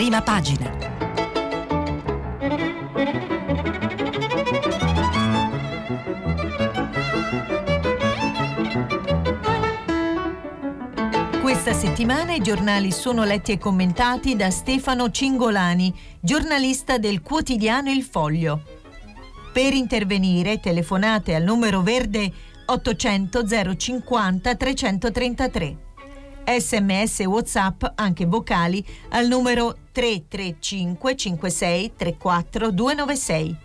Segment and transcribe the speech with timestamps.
[0.00, 0.70] prima pagina.
[11.42, 18.02] Questa settimana i giornali sono letti e commentati da Stefano Cingolani, giornalista del quotidiano Il
[18.02, 18.62] Foglio.
[19.52, 22.32] Per intervenire telefonate al numero verde
[22.64, 25.76] 800 050 333.
[26.58, 33.56] Sms WhatsApp, anche vocali, al numero 335 56 34 296.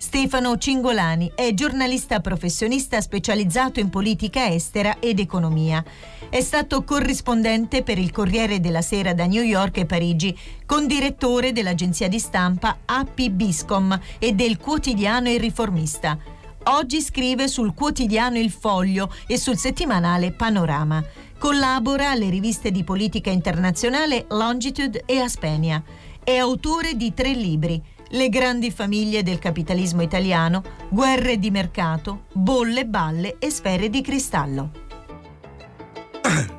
[0.00, 5.84] Stefano Cingolani è giornalista professionista specializzato in politica estera ed economia.
[6.30, 12.06] È stato corrispondente per il Corriere della Sera da New York e Parigi, condirettore dell'agenzia
[12.06, 16.16] di stampa AP Biscom e del quotidiano Il Riformista.
[16.64, 21.02] Oggi scrive sul quotidiano Il Foglio e sul settimanale Panorama.
[21.38, 25.80] Collabora alle riviste di politica internazionale Longitude e Aspenia.
[26.24, 27.80] È autore di tre libri
[28.10, 34.72] le grandi famiglie del capitalismo italiano, guerre di mercato, bolle, balle e sfere di cristallo.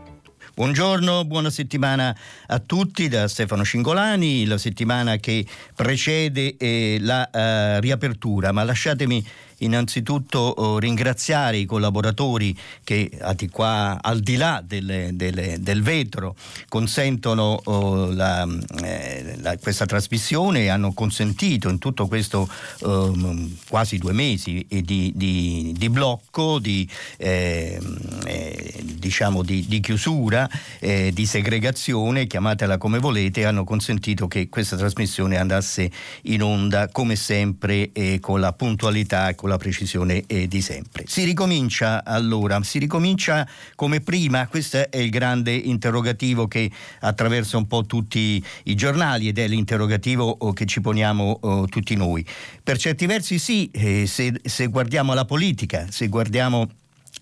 [0.55, 2.15] Buongiorno, buona settimana
[2.47, 9.25] a tutti da Stefano Cingolani, la settimana che precede eh, la uh, riapertura, ma lasciatemi
[9.59, 13.11] innanzitutto oh, ringraziare i collaboratori che
[13.51, 16.35] qua, al di là delle, delle, del vetro
[16.67, 18.47] consentono oh, la,
[18.83, 22.49] eh, la, questa trasmissione e hanno consentito in tutto questo
[22.81, 26.87] um, quasi due mesi di, di, di blocco, di,
[27.17, 27.79] eh,
[28.25, 30.49] eh, diciamo di, chiusura,
[30.79, 35.89] eh, di segregazione, chiamatela come volete, hanno consentito che questa trasmissione andasse
[36.23, 41.03] in onda come sempre con la puntualità e con la precisione di sempre.
[41.07, 47.67] Si ricomincia allora, si ricomincia come prima, questo è il grande interrogativo che attraversa un
[47.67, 52.25] po' tutti i giornali ed è l'interrogativo oh, che ci poniamo oh, tutti noi.
[52.63, 56.69] Per certi versi sì, eh, se, se guardiamo la politica, se guardiamo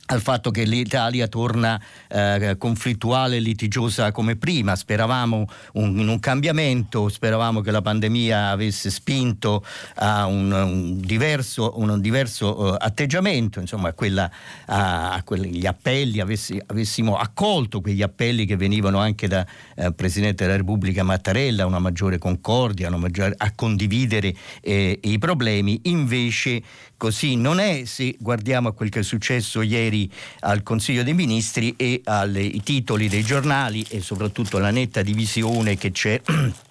[0.07, 4.75] al fatto che l'Italia torna eh, conflittuale e litigiosa come prima.
[4.75, 9.63] Speravamo un, in un cambiamento, speravamo che la pandemia avesse spinto
[9.95, 14.29] a un, un diverso, un diverso uh, atteggiamento, insomma, a quella,
[14.67, 19.45] a, a quegli appelli, avessi, avessimo accolto quegli appelli che venivano anche da
[19.75, 25.79] eh, Presidente della Repubblica Mattarella, una maggiore concordia, una maggiore, a condividere eh, i problemi.
[25.83, 26.61] Invece
[26.95, 29.96] così non è se guardiamo a quel che è successo ieri
[30.41, 35.91] al Consiglio dei Ministri e ai titoli dei giornali e soprattutto la netta divisione che
[35.91, 36.21] c'è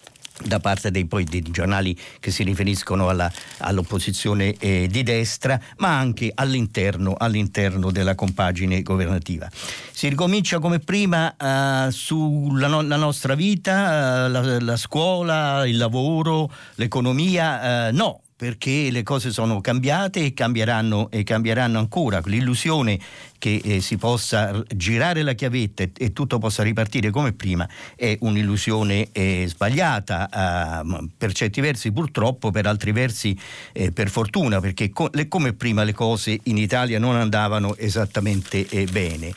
[0.45, 5.97] da parte dei, poi, dei, giornali che si riferiscono alla, all'opposizione eh, di destra, ma
[5.99, 9.49] anche all'interno, all'interno, della compagine governativa.
[9.51, 16.51] Si ricomincia come prima eh, sulla no, nostra vita, eh, la, la, scuola, il lavoro,
[16.75, 22.21] l'economia, eh, no, perché le cose sono cambiate e cambieranno, e cambieranno ancora.
[22.25, 22.99] L'illusione
[23.39, 27.67] che eh, si possa girare la chiavetta e, e, tutto possa ripartire come prima
[27.97, 33.39] è un'illusione eh, sbagliata, eh, per certi versi purtroppo, per altri versi
[33.73, 38.67] eh, per fortuna, perché co- le, come prima le cose in Italia non andavano esattamente
[38.69, 39.33] eh, bene.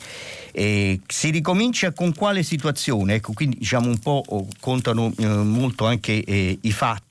[0.52, 3.16] Eh, si ricomincia con quale situazione?
[3.16, 7.08] Ecco, quindi diciamo un po' oh, contano eh, molto anche eh, i fatti.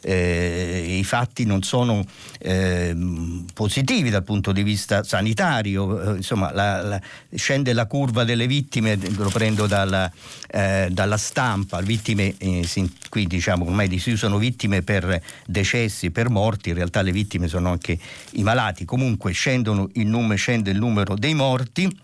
[0.00, 2.02] Eh, I fatti non sono
[2.38, 7.00] ehm, positivi dal punto di vista sanitario, eh, insomma la, la,
[7.34, 10.10] scende la curva delle vittime, lo prendo dalla,
[10.50, 16.70] eh, dalla stampa, vittime, si, qui diciamo ormai si usano vittime per decessi, per morti,
[16.70, 17.98] in realtà le vittime sono anche
[18.32, 21.94] i malati, comunque il num- scende il numero dei morti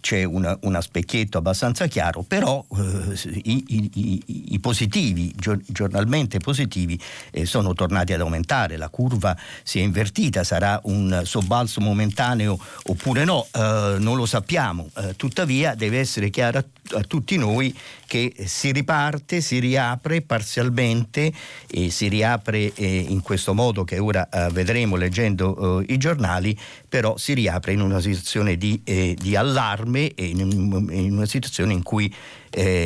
[0.00, 4.22] c'è una, una specchietto abbastanza chiaro, però eh, i, i,
[4.54, 5.34] i, positivi,
[5.66, 6.98] giornalmente positivi,
[7.30, 13.24] eh, sono tornati ad aumentare, la curva si è invertita, sarà un sobbalzo momentaneo oppure
[13.24, 16.64] no, eh, non lo sappiamo, eh, tuttavia deve essere chiaro a,
[16.98, 17.76] a tutti noi
[18.12, 21.32] che si riparte, si riapre parzialmente
[21.66, 26.54] e si riapre eh, in questo modo che ora eh, vedremo leggendo eh, i giornali,
[26.86, 32.14] però si riapre in una situazione di, di allarme e in, una situazione in cui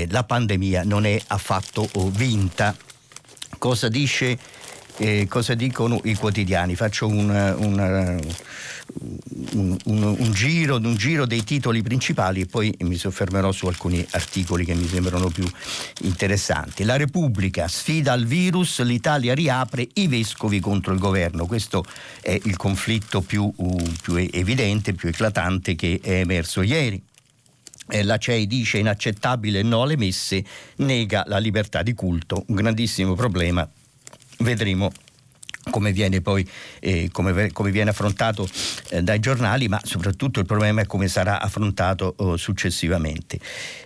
[0.08, 2.76] la pandemia non è affatto oh, vinta.
[3.58, 4.38] Cosa dice
[4.98, 6.75] eh, cosa dicono i quotidiani.
[6.75, 7.28] Faccio un,
[7.58, 8.20] un,
[9.54, 14.64] un, un, giro, un giro dei titoli principali e poi mi soffermerò su alcuni articoli
[14.64, 15.44] che mi sembrano più
[16.02, 16.84] interessanti.
[16.84, 21.46] La Repubblica sfida il virus, l'Italia riapre i vescovi contro il governo.
[21.46, 21.84] Questo
[22.20, 27.02] è il conflitto più, uh, più evidente, più eclatante che è emerso ieri.
[27.88, 30.44] eh, la CEI dice inaccettabile no alle messe,
[30.76, 33.69] nega la libertà di culto, un grandissimo problema.
[34.38, 34.90] Vedremo
[35.70, 36.48] come viene poi
[36.80, 38.48] eh, come, come viene affrontato
[38.90, 43.38] eh, dai giornali, ma soprattutto il problema è come sarà affrontato oh, successivamente.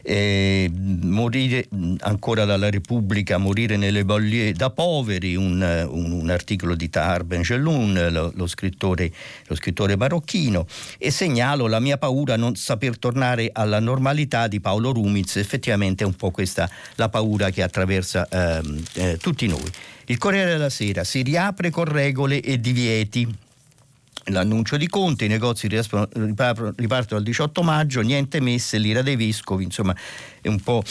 [0.03, 1.69] Eh, morire
[2.01, 8.09] ancora dalla Repubblica, morire nelle banlieue da poveri, un, un, un articolo di Tahar Benjeloun,
[8.11, 9.11] lo, lo, scrittore,
[9.47, 10.67] lo scrittore marocchino,
[10.99, 16.07] e segnalo la mia paura non saper tornare alla normalità di Paolo Rumiz, effettivamente è
[16.07, 19.71] un po' questa la paura che attraversa ehm, eh, tutti noi.
[20.07, 23.29] Il Corriere della Sera si riapre con regole e divieti.
[24.25, 29.95] L'annuncio di Conte, i negozi ripartono il 18 maggio, niente messe, l'ira dei vescovi, insomma
[30.41, 30.83] è un po'...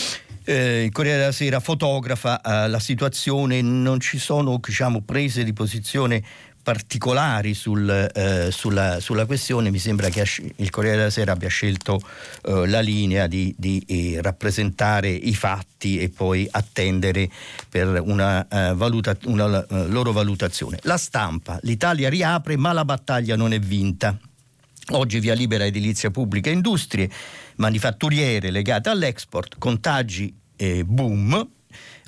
[0.45, 5.53] Eh, il Corriere della Sera fotografa eh, la situazione, non ci sono diciamo, prese di
[5.53, 6.23] posizione
[6.69, 10.23] particolari sul, eh, sulla, sulla, questione, mi sembra che
[10.57, 11.99] il Corriere della Sera abbia scelto
[12.43, 17.27] eh, la linea di, di eh, rappresentare i fatti e poi attendere
[17.67, 20.77] per una, uh, valuta, una uh, loro valutazione.
[20.83, 24.15] La stampa, l'Italia riapre ma la battaglia non è vinta.
[24.91, 27.09] Oggi via libera edilizia pubblica e industrie
[27.55, 31.49] manifatturiere legate all'export, contagi e boom,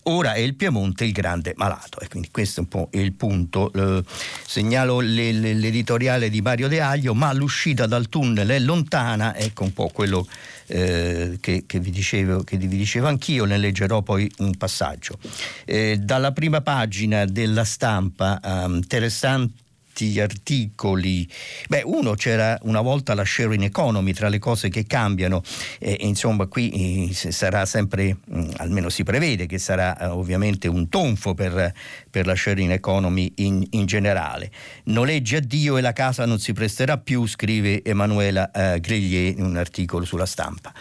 [0.03, 3.71] Ora è il Piemonte il grande malato e quindi questo è un po' il punto.
[3.71, 4.03] Eh,
[4.45, 9.63] segnalo le, le, l'editoriale di Mario De Aglio, ma l'uscita dal tunnel è lontana, ecco
[9.63, 10.27] un po' quello
[10.67, 15.19] eh, che, che, vi dicevo, che, vi dicevo, anch'io, ne leggerò poi un passaggio.
[15.65, 19.59] Eh, dalla prima pagina della stampa, eh, interessante
[20.01, 21.27] tanti articoli.
[21.67, 25.43] Beh, uno c'era una volta la sharing economy tra le cose che cambiano,
[25.79, 30.89] e, insomma qui eh, sarà sempre, mm, almeno si prevede che sarà eh, ovviamente un
[30.89, 31.73] tonfo per,
[32.11, 34.51] per, la sharing economy in, in, generale.
[34.85, 39.45] Noleggi a Dio e la casa non si presterà più, scrive Emanuela eh, Grillier in
[39.45, 40.73] un articolo sulla stampa.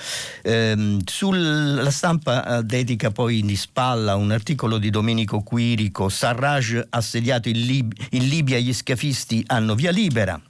[0.43, 7.49] Ehm, sulla stampa eh, dedica poi di spalla un articolo di Domenico Quirico, Sarraj assediato
[7.49, 10.41] in, Lib- in Libia gli scafisti hanno via libera.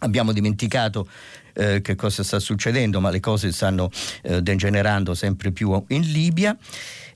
[0.00, 1.08] Abbiamo dimenticato
[1.54, 3.90] eh, che cosa sta succedendo, ma le cose stanno
[4.22, 6.56] eh, degenerando sempre più in Libia.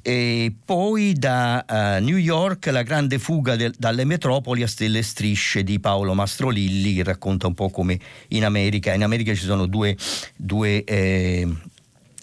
[0.00, 5.64] E poi da uh, New York la grande fuga del, dalle metropoli a stelle strisce
[5.64, 7.98] di Paolo Mastrolilli racconta un po' come
[8.28, 8.94] in America.
[8.94, 9.96] In America ci sono due,
[10.36, 11.46] due eh,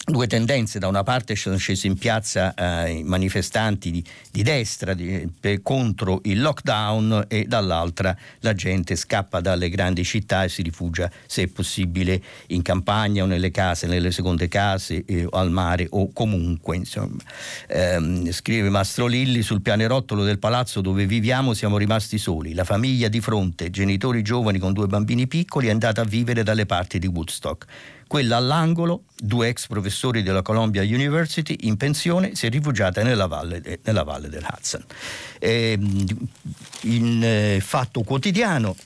[0.05, 5.27] due tendenze, da una parte sono scesi in piazza eh, manifestanti di, di destra di,
[5.39, 11.09] per, contro il lockdown e dall'altra la gente scappa dalle grandi città e si rifugia
[11.25, 16.83] se possibile in campagna o nelle case, nelle seconde case eh, al mare o comunque.
[17.67, 23.07] Eh, scrive Mastro Lilli sul pianerottolo del palazzo dove viviamo siamo rimasti soli, la famiglia
[23.07, 27.07] di fronte, genitori giovani con due bambini piccoli è andata a vivere dalle parti di
[27.07, 27.65] Woodstock.
[28.15, 33.61] Quella all'angolo, due ex professori della Columbia University in pensione, si è rifugiata nella valle,
[33.83, 34.85] nella valle del Hudson.
[35.37, 35.77] Eh,
[36.83, 38.77] in eh, fatto quotidiano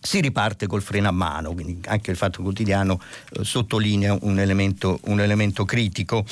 [0.00, 3.00] si riparte col freno a mano, quindi anche il fatto quotidiano
[3.32, 6.24] eh, sottolinea un elemento, un elemento critico.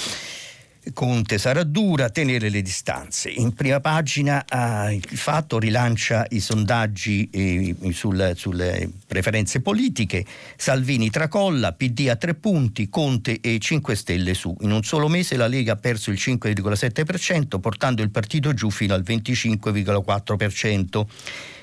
[0.93, 3.31] Conte sarà dura tenere le distanze.
[3.31, 10.25] In prima pagina eh, il fatto rilancia i sondaggi eh, sul, sulle preferenze politiche.
[10.57, 14.57] Salvini tracolla, PD a tre punti, Conte e 5 Stelle su.
[14.61, 18.95] In un solo mese la Lega ha perso il 5,7%, portando il partito giù fino
[18.95, 21.05] al 25,4%.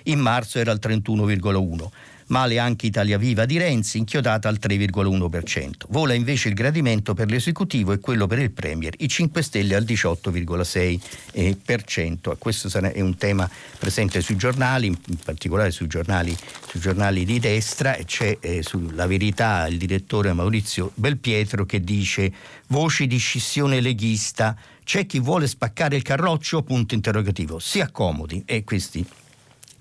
[0.04, 2.14] In marzo era al 31,1%.
[2.28, 5.72] Male anche Italia Viva di Renzi, inchiodata al 3,1%.
[5.90, 9.84] Vola invece il gradimento per l'esecutivo e quello per il Premier, i 5 Stelle al
[9.84, 12.38] 18,6%.
[12.38, 16.36] Questo è un tema presente sui giornali, in particolare sui giornali,
[16.68, 22.34] sui giornali di destra, e c'è eh, sulla verità il direttore Maurizio Belpietro che dice
[22.68, 26.64] voci di scissione leghista, c'è chi vuole spaccare il carroccio?
[26.64, 27.60] Punto interrogativo.
[27.60, 29.06] Si accomodi e questi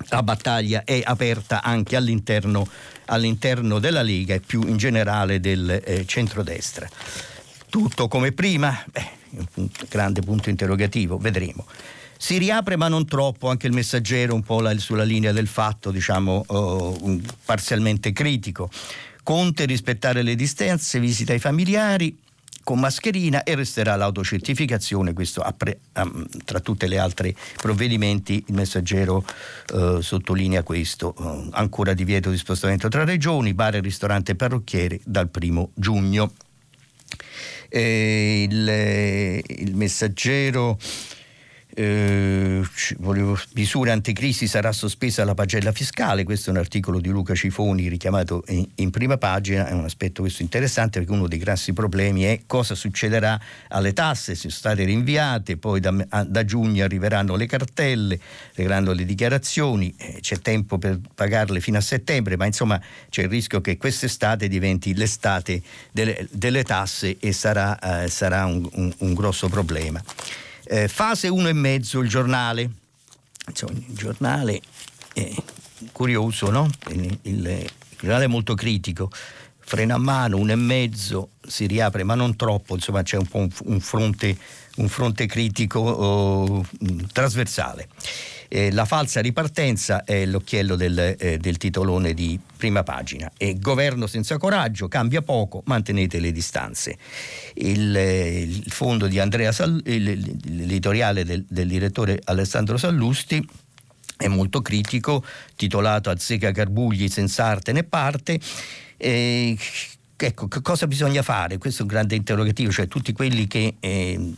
[0.09, 2.67] la battaglia è aperta anche all'interno,
[3.07, 6.89] all'interno, della Lega e più in generale del eh, centrodestra.
[7.69, 8.85] Tutto come prima?
[8.91, 9.09] Beh,
[9.55, 11.67] un grande punto interrogativo, vedremo.
[12.17, 15.91] Si riapre ma non troppo, anche il messaggero un po' la, sulla linea del fatto,
[15.91, 18.71] diciamo, oh, parzialmente critico.
[19.23, 22.17] Conte rispettare le distanze, visita i familiari,
[22.65, 29.25] con mascherina e resterà l'autocertificazione, questo appre, um, tra tutte le altre provvedimenti il messaggero
[29.75, 35.29] uh, sottolinea questo, uh, ancora divieto di spostamento tra regioni, bar, ristorante e parrucchiere dal
[35.29, 36.33] primo giugno.
[37.69, 40.79] Eh, il, il, messaggero
[41.75, 42.63] eh,
[42.99, 47.89] volevo, misure anticrisi sarà sospesa la pagella fiscale, questo è un articolo di Luca Cifoni
[47.89, 52.23] richiamato in, in, prima pagina, è un aspetto questo interessante perché uno dei grossi problemi
[52.23, 55.91] è cosa succederà alle tasse, se sono state rinviate, poi da,
[56.27, 58.21] da giugno arriveranno le cartelle,
[58.53, 63.29] arriveranno le dichiarazioni, eh, c'è tempo per pagarle fino a settembre, ma insomma c'è il
[63.29, 69.15] rischio che quest'estate diventi l'estate delle, delle tasse e sarà, eh, sarà un, un, un
[69.15, 70.03] grosso problema.
[70.67, 72.71] Eh, fase 1 e mezzo, il giornale.
[73.49, 74.61] Insomma, il giornale
[75.13, 75.31] è
[75.93, 76.71] curioso, no?
[76.89, 79.11] Il, il, il giornale è molto critico.
[79.67, 83.39] Frena a mano, uno e mezzo, si riapre, ma non troppo, insomma c'è un po'
[83.39, 84.37] un, un, fronte,
[84.77, 86.67] un fronte, critico oh,
[87.13, 87.89] trasversale.
[88.55, 93.29] Eh, la falsa ripartenza è l'occhiello del, eh, del, titolone di prima pagina.
[93.37, 96.97] E governo senza coraggio, cambia poco, mantenete le distanze.
[97.55, 103.45] Il, eh, il fondo di Andrea Sall- l'editoriale del, del direttore Alessandro Sallusti
[104.17, 105.25] è molto critico,
[105.57, 108.39] titolato Azzecca Garbugli senza arte né parte.
[108.97, 109.59] Eh,
[110.27, 111.59] Ecco, che cosa bisogna fare?
[111.59, 114.33] Questo è un grande interrogativo, cioè tutti quelli che eh,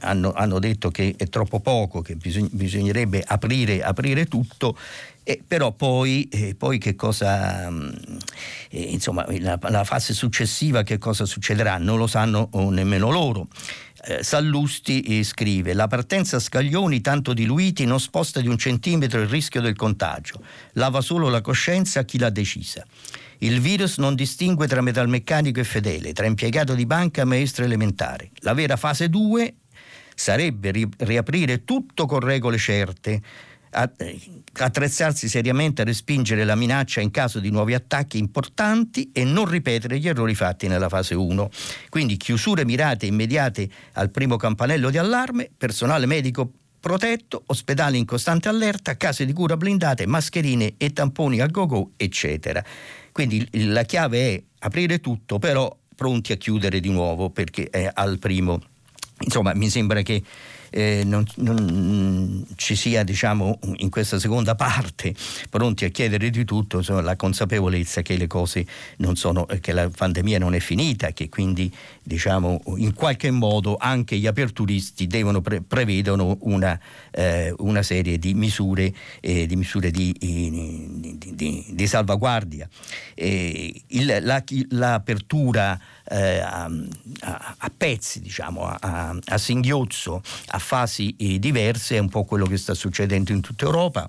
[0.00, 4.74] hanno, hanno, detto che è troppo poco, che bisog- bisognerebbe aprire, aprire tutto,
[5.22, 7.90] eh, però poi, eh, poi, che cosa, mm,
[8.70, 11.76] eh, insomma, la, la, fase successiva che cosa succederà?
[11.76, 13.48] Non lo sanno nemmeno loro.
[14.04, 19.20] Eh, Sallusti eh, scrive: La partenza a scaglioni tanto diluiti non sposta di un centimetro
[19.20, 20.40] il rischio del contagio,
[20.72, 22.86] lava solo la coscienza a chi l'ha decisa.
[23.38, 28.30] Il virus non distingue tra metalmeccanico e fedele, tra impiegato di banca e maestro elementare.
[28.40, 29.54] La vera fase 2
[30.14, 33.22] sarebbe ri- riaprire tutto con regole certe,
[33.70, 39.98] attrezzarsi seriamente a respingere la minaccia in caso di nuovi attacchi importanti e non ripetere
[39.98, 41.50] gli errori fatti nella fase 1.
[41.88, 48.48] Quindi chiusure mirate immediate al primo campanello di allarme, personale medico protetto, ospedali in costante
[48.48, 52.64] allerta, case di cura blindate, mascherine e tamponi a go-go, eccetera.
[53.12, 58.18] Quindi la chiave è aprire tutto, però pronti a chiudere di nuovo perché è al
[58.18, 58.60] primo.
[59.20, 60.22] Insomma, mi sembra che
[60.70, 65.14] eh, non, non, ci sia diciamo, in questa seconda parte
[65.50, 68.66] pronti a chiedere di tutto insomma, la consapevolezza che le cose
[68.98, 71.72] non sono, che la pandemia non è finita, che quindi
[72.02, 76.78] diciamo, in qualche modo anche gli aperturisti devono pre- prevedono una,
[77.10, 82.68] eh, una, serie di misure, eh, di, misure di, di, di salvaguardia.
[83.14, 85.78] Il, la, l'apertura
[86.10, 86.70] eh, a,
[87.58, 92.56] a, pezzi, diciamo, a, a, singhiozzo, a fasi eh, diverse, è un po' quello che
[92.56, 94.08] sta succedendo in tutta Europa.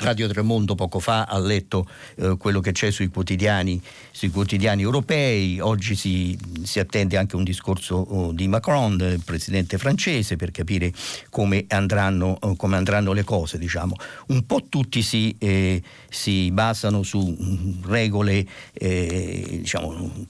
[0.00, 5.58] Radio Tremondo poco fa ha letto eh, quello che c'è sui quotidiani, sui quotidiani europei,
[5.58, 10.92] oggi si, si, attende anche un discorso oh, di Macron, il presidente francese, per capire
[11.30, 13.58] come andranno, oh, come andranno le cose.
[13.58, 13.96] Diciamo.
[14.28, 20.26] Un po' tutti si, eh, si basano su mm, regole eh, diciamo,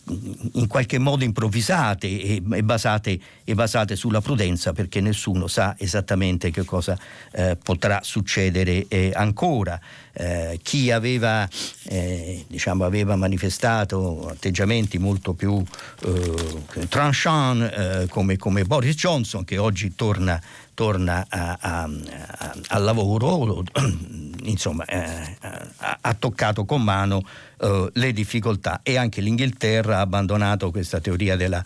[0.54, 6.50] in qualche modo improvvisate e, e, basate, e, basate, sulla prudenza perché nessuno sa esattamente
[6.50, 6.98] che cosa
[7.32, 9.80] eh, potrà succedere eh, ancora ancora.
[10.12, 11.48] Eh, chi aveva,
[11.84, 15.62] eh, diciamo, aveva, manifestato atteggiamenti molto più
[16.04, 20.40] eh, tranchant eh, come, come, Boris Johnson che oggi torna,
[20.74, 23.64] torna al lavoro,
[24.42, 25.36] insomma eh,
[25.76, 27.22] ha, ha, toccato con mano
[27.60, 31.62] eh, le difficoltà e anche l'Inghilterra ha abbandonato questa teoria della,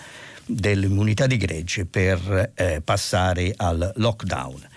[0.55, 2.53] dell'immunità di gregge per
[2.85, 4.69] passare al lockdown.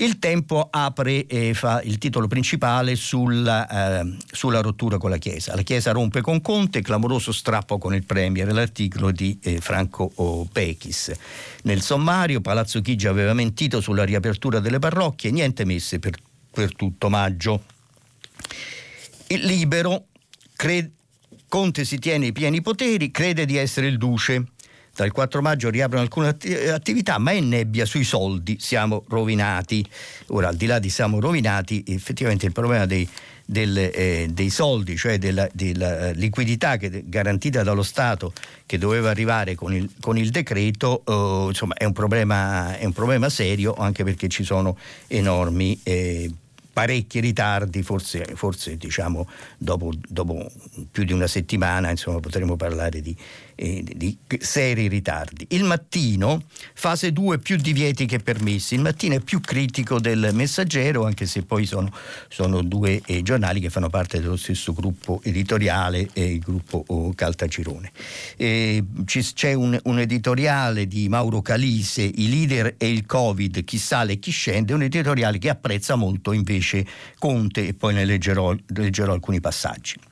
[0.00, 5.54] Il tempo apre e fa il titolo principale sulla, eh, sulla, rottura con la Chiesa.
[5.54, 10.10] La Chiesa rompe con Conte, clamoroso strappo con il Premier, l'articolo di eh, Franco
[10.50, 11.12] Pechis.
[11.64, 16.14] Nel sommario Palazzo Chigi aveva mentito sulla riapertura delle parrocchie, niente messe per,
[16.50, 17.64] per tutto maggio.
[19.26, 20.06] Il libero,
[20.56, 20.92] cre-
[21.46, 24.46] Conte si tiene i pieni poteri, crede di essere il duce
[24.94, 29.84] dal 4 maggio riaprono alcune attività, ma è nebbia sui soldi, siamo rovinati.
[30.28, 33.08] Ora, al di là di siamo rovinati, effettivamente il problema dei,
[33.44, 38.32] del, eh, dei soldi, cioè della, della eh, liquidità che, garantita dallo Stato
[38.64, 42.92] che doveva arrivare con il, con il decreto, eh, insomma, è un, problema, è un,
[42.92, 44.76] problema, serio, anche perché ci sono
[45.08, 46.30] enormi eh,
[46.72, 49.28] parecchi ritardi, forse, forse diciamo
[49.58, 50.50] dopo, dopo,
[50.90, 53.14] più di una settimana insomma, potremo parlare di,
[53.60, 55.46] eh, di, seri ritardi.
[55.50, 61.04] Il mattino, fase 2 più divieti che permessi, il mattino è più critico del messaggero
[61.04, 61.92] anche se poi sono,
[62.28, 67.12] sono due eh, giornali che fanno parte dello stesso gruppo editoriale, eh, il gruppo oh,
[67.12, 67.92] Caltagirone.
[68.36, 74.18] c'è un, un editoriale di Mauro Calise, I leader e il Covid, chi sale e
[74.18, 76.86] chi scende, un editoriale che apprezza molto invece
[77.18, 80.08] Conte e poi ne leggerò, leggerò alcuni passaggi.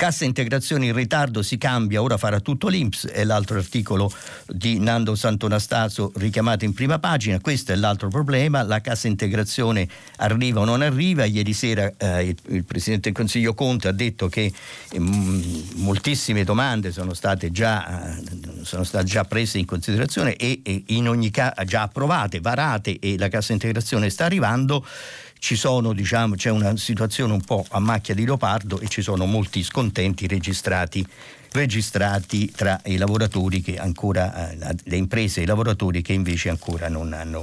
[0.00, 4.10] Cassa integrazione in ritardo si cambia, ora farà tutto l'Inps, è l'altro articolo
[4.46, 10.60] di Nando Santonastaso richiamato in prima pagina, questo è l'altro problema, la cassa integrazione arriva
[10.60, 14.50] o non arriva, ieri sera eh, il, il, Presidente del Consiglio Conte ha detto che
[14.90, 18.22] eh, moltissime domande sono state, già, eh,
[18.62, 23.18] sono state già prese in considerazione e, e in ogni caso già approvate, varate e
[23.18, 24.82] la cassa integrazione sta arrivando
[25.40, 29.24] ci sono, diciamo, c'è una situazione un po' a macchia di leopardo e ci sono
[29.24, 31.04] molti scontenti registrati,
[31.52, 36.90] registrati tra i lavoratori che ancora, eh, le imprese e i lavoratori che invece ancora
[36.90, 37.42] non hanno,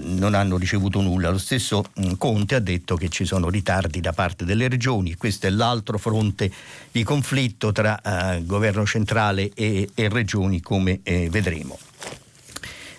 [0.00, 1.30] non hanno ricevuto nulla.
[1.30, 5.46] Lo stesso mh, Conte ha detto che ci sono ritardi da parte delle regioni questo
[5.46, 6.50] è l'altro fronte
[6.90, 8.00] di conflitto tra
[8.34, 11.78] eh, governo centrale e, e regioni come eh, vedremo.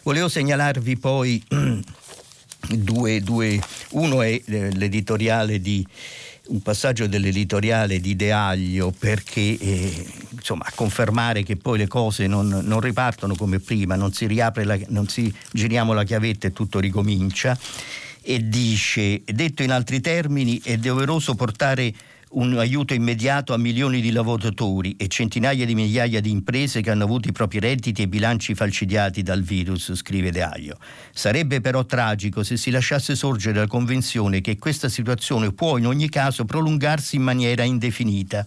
[0.04, 1.44] Volevo segnalarvi poi
[2.70, 3.60] due, due,
[3.92, 5.86] uno è eh, l'editoriale di
[6.46, 12.48] un passaggio dell'editoriale di De Aglio perché eh, insomma, confermare che poi le cose non,
[12.48, 16.80] non ripartono come prima, non si riapre la, non si giriamo la chiavetta e tutto
[16.80, 17.58] ricomincia
[18.22, 21.94] e dice, detto in altri termini, è doveroso portare
[22.34, 27.04] un aiuto immediato a milioni di lavoratori e centinaia di migliaia di imprese che hanno
[27.04, 30.78] avuto i propri redditi e bilanci falcidiati dal virus, scrive De Aglio.
[31.12, 36.10] Sarebbe però tragico se si lasciasse sorgere la convinzione che questa situazione può in ogni
[36.10, 38.46] caso prolungarsi in maniera indefinita.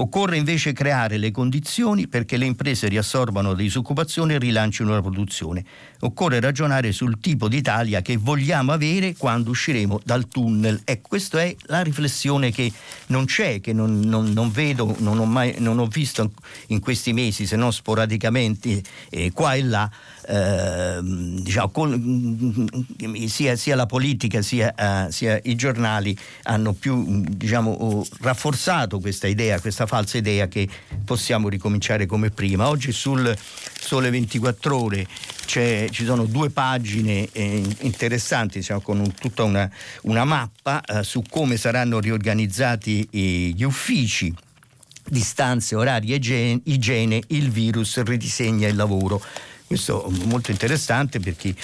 [0.00, 5.64] Occorre invece creare le condizioni perché le imprese riassorbano la disoccupazione e rilancino la produzione.
[6.00, 10.82] Occorre ragionare sul tipo di Italia che vogliamo avere quando usciremo dal tunnel.
[10.84, 12.70] E questa è la riflessione che
[13.06, 16.30] non c'è, che non, non, non vedo, non ho, mai, non ho, visto
[16.68, 19.90] in questi mesi, se non sporadicamente eh, qua e là
[20.28, 22.68] eh, diciamo, con,
[23.26, 29.58] sia, sia, la politica sia, uh, sia, i giornali hanno più diciamo, rafforzato questa idea,
[29.58, 30.68] questa falsa idea che
[31.04, 32.68] possiamo ricominciare come prima.
[32.68, 33.36] Oggi sul
[33.80, 35.06] Sole 24 ore
[35.44, 39.68] ci sono due pagine eh, interessanti diciamo, con un, tutta una,
[40.02, 44.32] una mappa eh, su come saranno riorganizzati gli uffici
[45.10, 49.22] distanze, orari, igiene, igiene, il virus ridisegna il lavoro.
[49.66, 51.54] Questo è molto interessante perché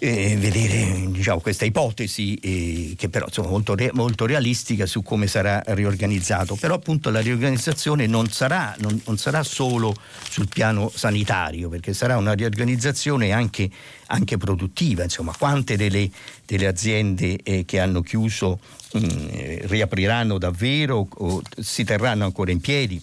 [0.00, 5.26] eh, vedere diciamo, questa ipotesi eh, che però è molto, re, molto, realistica su come
[5.26, 6.56] sarà riorganizzato.
[6.56, 9.94] Però appunto la riorganizzazione non sarà, non, non sarà solo
[10.28, 13.70] sul piano sanitario, perché sarà una riorganizzazione anche,
[14.06, 15.02] anche produttiva.
[15.02, 16.10] Insomma, quante delle,
[16.46, 18.58] delle aziende eh, che hanno chiuso
[18.92, 23.00] mh, mm, riapriranno davvero o si terranno ancora in piedi?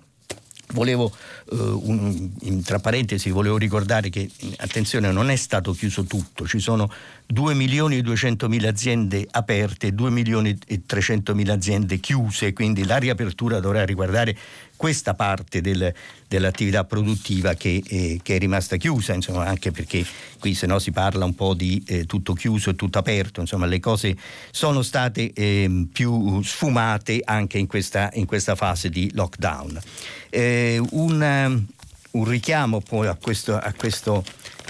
[0.74, 1.16] Volevo,
[1.52, 6.60] eh, un, in, tra parentesi, volevo ricordare che, attenzione, non è stato chiuso tutto, ci
[6.60, 6.92] sono
[7.26, 12.86] 2 milioni e 200 mila aziende aperte, 2 milioni e 300 mila aziende chiuse, quindi
[12.86, 14.38] la riapertura dovrà riguardare
[14.78, 15.94] questa parte del,
[16.28, 20.06] dell'attività produttiva che, eh, che, è rimasta chiusa, insomma, anche perché
[20.40, 23.66] qui se no si parla un po' di eh, tutto chiuso e tutto aperto, insomma
[23.66, 24.16] le cose
[24.52, 29.82] sono state eh, più sfumate anche in questa, in questa fase di lockdown.
[30.30, 31.66] Eh, un,
[32.12, 34.24] un, richiamo poi a questo, a questo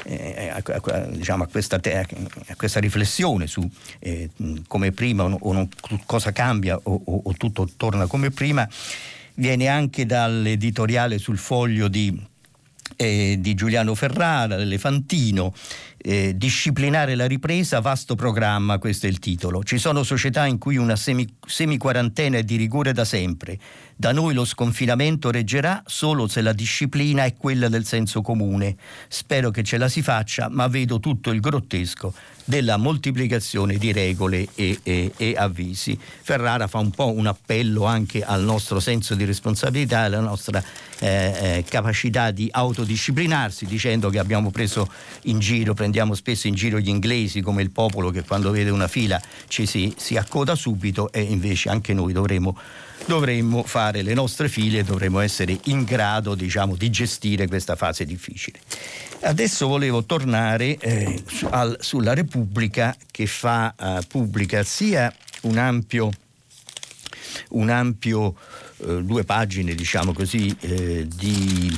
[0.06, 2.06] eh, a, a, diciamo, a, questa te, a,
[2.56, 3.68] questa riflessione su
[4.00, 4.30] eh,
[4.68, 5.68] come prima o, o non,
[6.06, 8.68] cosa cambia o, o, o, tutto torna come prima
[9.38, 12.20] viene anche dall'editoriale sul foglio di,
[12.96, 15.54] eh, di Giuliano Ferrara, l'Elefantino,
[15.98, 19.64] eh, disciplinare la ripresa, vasto programma, questo è il titolo.
[19.64, 23.60] Ci sono società in cui una semi, semi-quarantena è di rigore da sempre.
[23.96, 28.76] Da noi lo sconfinamento reggerà solo se la disciplina è quella del senso comune.
[29.08, 32.14] Spero che ce la si faccia, ma vedo tutto il grottesco
[32.48, 36.00] della moltiplicazione di regole e, e, e avvisi.
[36.00, 40.64] Ferrara fa un po' un appello anche al nostro senso di responsabilità, alla nostra
[41.00, 44.90] eh, eh, capacità di autodisciplinarsi, dicendo che abbiamo preso
[45.24, 48.88] in giro, prendiamo spesso in giro gli inglesi come il popolo che quando vede una
[48.88, 52.58] fila ci si, si accoda subito e invece anche noi dovremmo,
[53.06, 58.06] dovremmo fare le nostre file e dovremmo essere in grado diciamo, di gestire questa fase
[58.06, 58.60] difficile.
[59.22, 66.10] Adesso volevo tornare eh, su, al, sulla Repubblica che fa eh, pubblica sia un ampio,
[67.50, 68.36] un ampio
[68.78, 71.76] eh, due pagine diciamo così eh, di,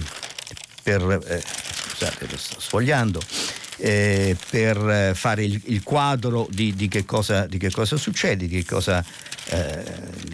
[0.84, 3.22] per, eh, scusate lo sto sfogliando
[3.80, 8.62] eh, per fare il, il quadro di, di, che cosa, di, che cosa, succede, di
[8.62, 9.04] che cosa,
[9.50, 9.84] eh,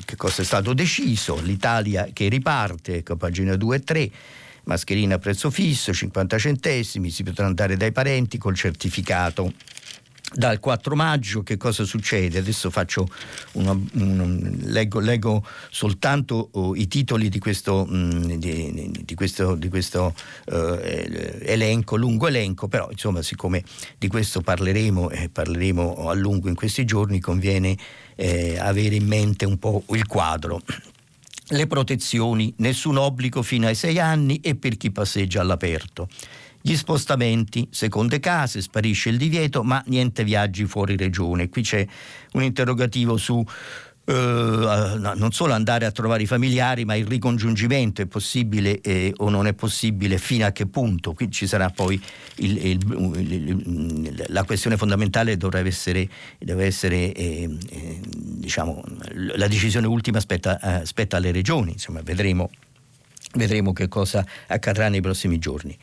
[0.06, 4.12] che cosa, è stato deciso, l'Italia che riparte, ecco, pagina 2 e 3,
[4.64, 9.54] mascherina a prezzo fisso, 50 centesimi, si potrà andare dai parenti col certificato
[10.36, 12.40] dal 4 maggio che cosa succede?
[12.40, 12.72] Adesso
[13.54, 19.56] una, un, leggo, leggo, soltanto oh, i titoli di questo, mh, mm, di, di questo,
[19.56, 20.14] di questo
[20.48, 23.64] uh, elenco, lungo elenco, però insomma siccome
[23.98, 27.78] di questo parleremo e parleremo a lungo in questi giorni conviene
[28.16, 30.62] eh, avere in mente un po' il quadro.
[31.50, 36.10] Le protezioni, nessun obbligo fino ai 6 anni e per chi passeggia all'aperto.
[36.68, 41.48] Gli spostamenti, seconde case, sparisce il divieto, ma niente viaggi fuori regione.
[41.48, 41.86] Qui c'è
[42.32, 43.46] un interrogativo su
[44.08, 49.30] Uh, non solo andare a trovare i familiari, ma il ricongiungimento è possibile eh, o
[49.30, 51.14] non è possibile, fino a che punto.
[51.14, 52.00] Qui ci sarà poi
[52.36, 58.84] il, il, il, la questione fondamentale dovrebbe essere, deve essere eh, eh, diciamo,
[59.38, 62.52] la decisione ultima spetta, eh, spetta alle regioni, insomma vedremo
[63.36, 65.78] Vedremo che cosa accadrà nei prossimi giorni.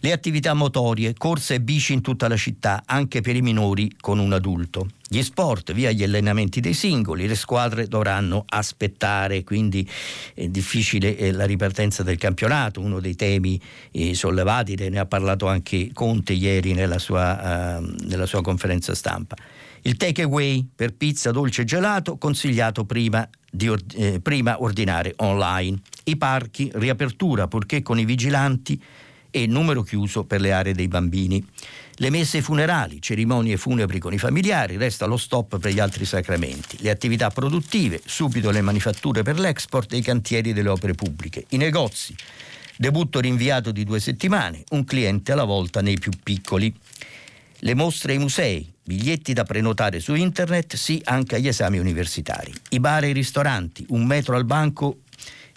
[0.00, 4.18] Le attività motorie, corse e bici in tutta la città, anche per i minori con
[4.18, 4.88] un adulto.
[5.08, 9.88] Gli sport, via gli allenamenti dei singoli, le squadre dovranno aspettare, quindi
[10.34, 13.60] è difficile eh, la ripartenza del campionato, uno dei temi
[13.92, 19.36] eh, sollevati, ne ha parlato anche Conte ieri nella sua, uh, nella sua conferenza stampa.
[19.82, 25.78] Il takeaway per pizza, dolce e gelato consigliato prima, di, eh, prima ordinare online.
[26.04, 28.82] I parchi, riapertura purché con i vigilanti
[29.30, 31.44] e numero chiuso per le aree dei bambini.
[31.98, 36.76] Le messe funerali, cerimonie funebri con i familiari, resta lo stop per gli altri sacramenti.
[36.80, 41.46] Le attività produttive, subito le manifatture per l'export e i cantieri delle opere pubbliche.
[41.50, 42.14] I negozi,
[42.76, 46.74] debutto rinviato di due settimane, un cliente alla volta nei più piccoli.
[47.60, 52.52] Le mostre ai musei, biglietti da prenotare su internet, sì anche agli esami universitari.
[52.68, 54.98] I bar e i ristoranti, un metro al banco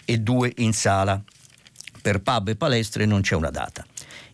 [0.06, 1.22] e due in sala.
[2.00, 3.84] Per pub e palestre non c'è una data.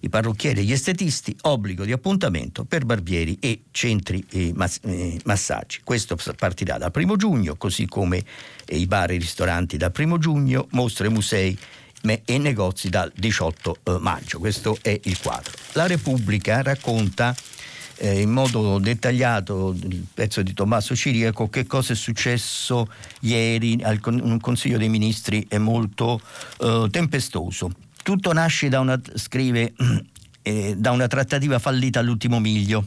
[0.01, 5.19] I parrucchieri e gli estetisti, obbligo di appuntamento per barbieri e centri e mass- eh,
[5.25, 5.81] massaggi.
[5.83, 8.25] Questo partirà dal primo giugno, così come
[8.69, 11.59] i bar e i ristoranti dal primo giugno, mostre e musei
[12.25, 14.39] e negozi dal 18 eh, maggio.
[14.39, 15.53] Questo è il quadro.
[15.73, 17.35] La Repubblica racconta
[17.99, 22.89] eh, in modo dettagliato il pezzo di Tommaso Ciriaco che cosa è successo
[23.21, 26.21] ieri al con- Consiglio dei Ministri è molto
[26.61, 27.71] eh, tempestoso.
[28.03, 29.73] Tutto nasce da una, scrive,
[30.43, 32.87] eh, da una trattativa fallita all'ultimo miglio.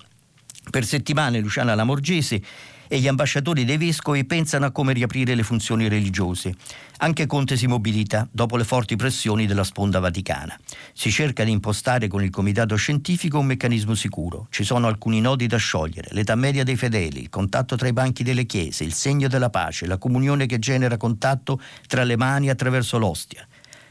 [0.69, 2.41] Per settimane Luciana Lamorgese
[2.89, 6.55] e gli ambasciatori dei vescovi pensano a come riaprire le funzioni religiose.
[6.97, 10.59] Anche Conte si mobilita dopo le forti pressioni della sponda vaticana.
[10.91, 14.47] Si cerca di impostare con il comitato scientifico un meccanismo sicuro.
[14.49, 18.23] Ci sono alcuni nodi da sciogliere, l'età media dei fedeli, il contatto tra i banchi
[18.23, 22.97] delle chiese, il segno della pace, la comunione che genera contatto tra le mani attraverso
[22.97, 23.47] l'ostia.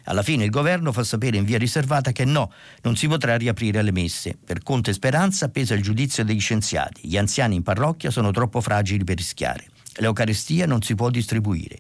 [0.09, 2.51] Alla fine il governo fa sapere in via riservata che no,
[2.83, 4.37] non si potrà riaprire le messe.
[4.42, 7.07] Per Conte Speranza pesa il giudizio degli scienziati.
[7.07, 9.66] Gli anziani in parrocchia sono troppo fragili per rischiare.
[9.97, 11.79] L'Eucarestia non si può distribuire.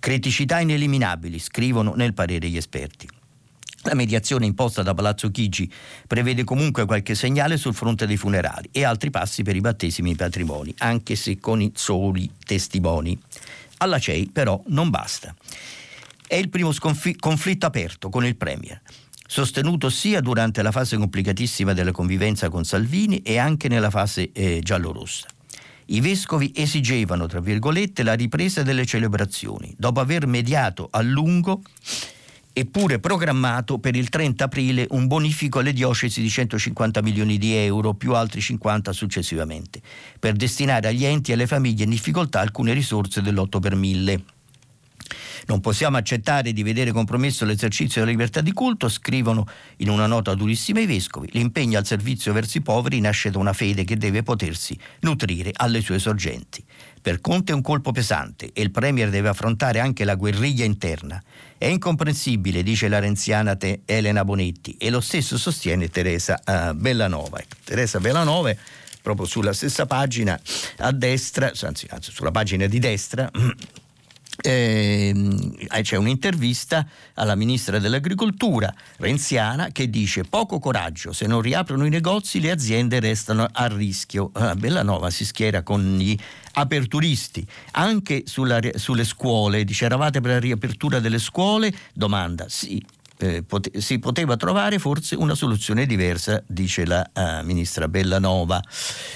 [0.00, 3.08] Criticità ineliminabili, scrivono nel parere gli esperti.
[3.82, 5.70] La mediazione imposta da Palazzo Chigi
[6.06, 10.12] prevede comunque qualche segnale sul fronte dei funerali e altri passi per i battesimi e
[10.14, 13.18] i patrimoni, anche se con i soli testimoni.
[13.78, 15.34] Alla CEI però non basta.
[16.30, 18.80] È il primo sconfi- conflitto aperto con il Premier,
[19.26, 24.60] sostenuto sia durante la fase complicatissima della convivenza con Salvini e anche nella fase eh,
[24.62, 25.26] giallorossa.
[25.86, 31.62] I vescovi esigevano, tra virgolette, la ripresa delle celebrazioni, dopo aver mediato a lungo
[32.52, 37.94] eppure programmato per il 30 aprile un bonifico alle diocesi di 150 milioni di euro,
[37.94, 39.80] più altri 50 successivamente,
[40.20, 44.22] per destinare agli enti e alle famiglie in difficoltà alcune risorse dell'8 per 1000.
[45.46, 49.46] Non possiamo accettare di vedere compromesso l'esercizio della libertà di culto, scrivono
[49.78, 51.28] in una nota durissima i vescovi.
[51.32, 55.80] L'impegno al servizio verso i poveri nasce da una fede che deve potersi nutrire alle
[55.80, 56.64] sue sorgenti.
[57.02, 61.22] Per Conte è un colpo pesante e il Premier deve affrontare anche la guerriglia interna.
[61.56, 67.38] È incomprensibile, dice la renziana Elena Bonetti, e lo stesso sostiene Teresa uh, Bellanova.
[67.38, 68.54] Ecco, Teresa Bellanova,
[69.00, 70.38] proprio sulla stessa pagina
[70.78, 73.30] a destra, anzi, anzi sulla pagina di destra,
[74.42, 75.14] eh,
[75.82, 82.40] c'è un'intervista alla ministra dell'agricoltura renziana che dice poco coraggio, se non riaprono i negozi
[82.40, 84.30] le aziende restano a rischio.
[84.34, 86.16] Ah, Bellanova si schiera con gli
[86.52, 91.72] aperturisti, anche sulla, sulle scuole, dice eravate per la riapertura delle scuole?
[91.92, 92.82] Domanda, sì,
[93.20, 93.44] eh,
[93.78, 98.62] si poteva trovare forse una soluzione diversa, dice la uh, ministra Bellanova.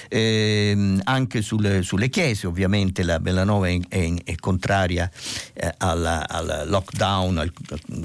[0.08, 5.10] Eh, anche sulle, sulle, chiese, ovviamente, la Bellanova è, è, è contraria
[5.54, 7.52] eh, al lockdown al,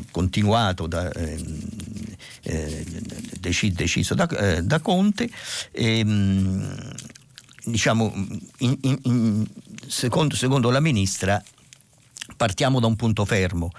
[0.09, 1.59] continuato da, ehm,
[2.43, 2.85] eh,
[3.39, 5.29] deci- deciso da, eh, da Conte.
[5.71, 6.93] Ehm,
[7.65, 8.13] diciamo,
[8.59, 9.47] in, in, in,
[9.85, 11.43] secondo, secondo la ministra,
[12.37, 13.71] partiamo da un punto fermo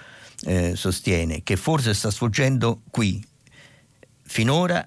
[0.43, 3.23] eh, sostiene che forse sta sfuggendo qui.
[4.23, 4.87] Finora,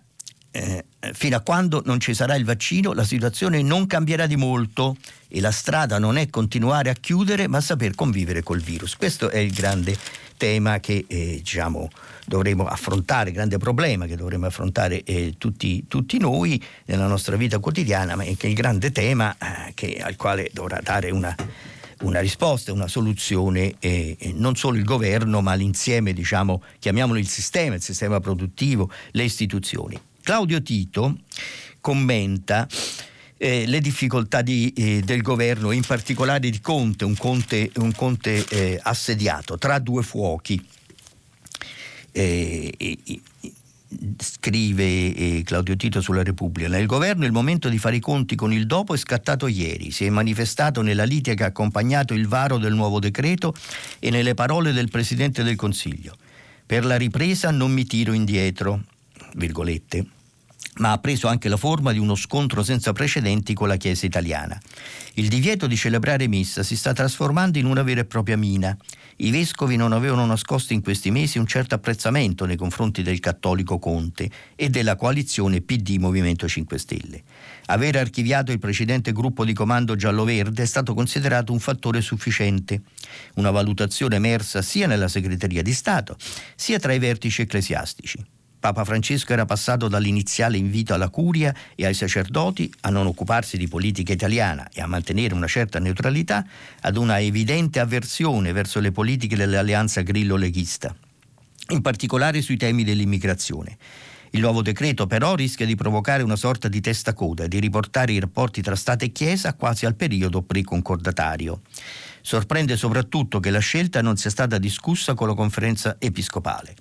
[0.52, 4.96] eh, fino a quando non ci sarà il vaccino, la situazione non cambierà di molto
[5.28, 8.96] e la strada non è continuare a chiudere, ma saper convivere col virus.
[8.96, 9.98] Questo è il grande
[10.38, 11.90] tema che eh, diciamo,
[12.26, 17.60] dovremo affrontare, il grande problema che dovremo affrontare eh, tutti, tutti, noi nella nostra vita
[17.60, 21.36] quotidiana, ma è che il grande tema eh, che, al quale dovrà dare una
[22.04, 27.76] una risposta, una soluzione eh, non solo il governo ma l'insieme, diciamo, chiamiamolo il sistema,
[27.76, 30.00] il sistema produttivo, le istituzioni.
[30.22, 31.18] Claudio Tito
[31.82, 32.68] commenta
[33.38, 38.46] eh, le difficoltà di, eh, del governo, in particolare di Conte, un Conte, un Conte
[38.48, 40.66] eh, assediato tra due fuochi.
[42.12, 42.74] Eh,
[44.18, 48.52] scrive eh, Claudio Tito sulla Repubblica, nel governo il momento di fare i conti con
[48.54, 52.58] il dopo è scattato ieri, si è manifestato nella lite che ha accompagnato il varo
[52.58, 53.54] del nuovo decreto
[54.00, 56.16] e nelle parole del Presidente del Consiglio.
[56.66, 58.82] Per la ripresa non mi tiro indietro,
[59.36, 60.06] virgolette
[60.76, 64.60] ma ha preso anche la forma di uno scontro senza precedenti con la Chiesa italiana.
[65.16, 68.76] Il divieto di celebrare messa si sta trasformando in una vera e propria mina.
[69.18, 73.78] I vescovi non avevano nascosto in questi mesi un certo apprezzamento nei confronti del cattolico
[73.78, 77.24] Conte e della coalizione PD Movimento 5 Stelle.
[77.68, 82.82] Aver archiviato il precedente gruppo di comando giallo-verde è stato considerato un fattore sufficiente,
[83.36, 86.18] una valutazione emersa sia nella segreteria di Stato
[86.56, 88.42] sia tra i vertici ecclesiastici.
[88.64, 93.68] Papa Francesco era passato dall'iniziale invito alla curia e ai sacerdoti a non occuparsi di
[93.68, 96.46] politica italiana e a mantenere una certa neutralità
[96.80, 100.96] ad una evidente avversione verso le politiche dell'alleanza grillo-leghista,
[101.72, 103.76] in particolare sui temi dell'immigrazione.
[104.30, 108.14] Il nuovo decreto però rischia di provocare una sorta di testa coda e di riportare
[108.14, 111.64] i rapporti tra Stato e Chiesa quasi al periodo pre-concordatario.
[112.22, 116.76] Sorprende soprattutto che la scelta non sia stata discussa con la conferenza episcopale.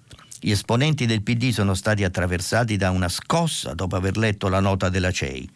[0.44, 4.88] Gli esponenti del PD sono stati attraversati da una scossa dopo aver letto la nota
[4.88, 5.48] della CEI.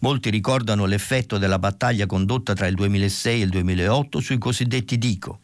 [0.00, 5.38] Molti ricordano l'effetto della battaglia condotta tra il 2006 e il 2008 sui cosiddetti DICO,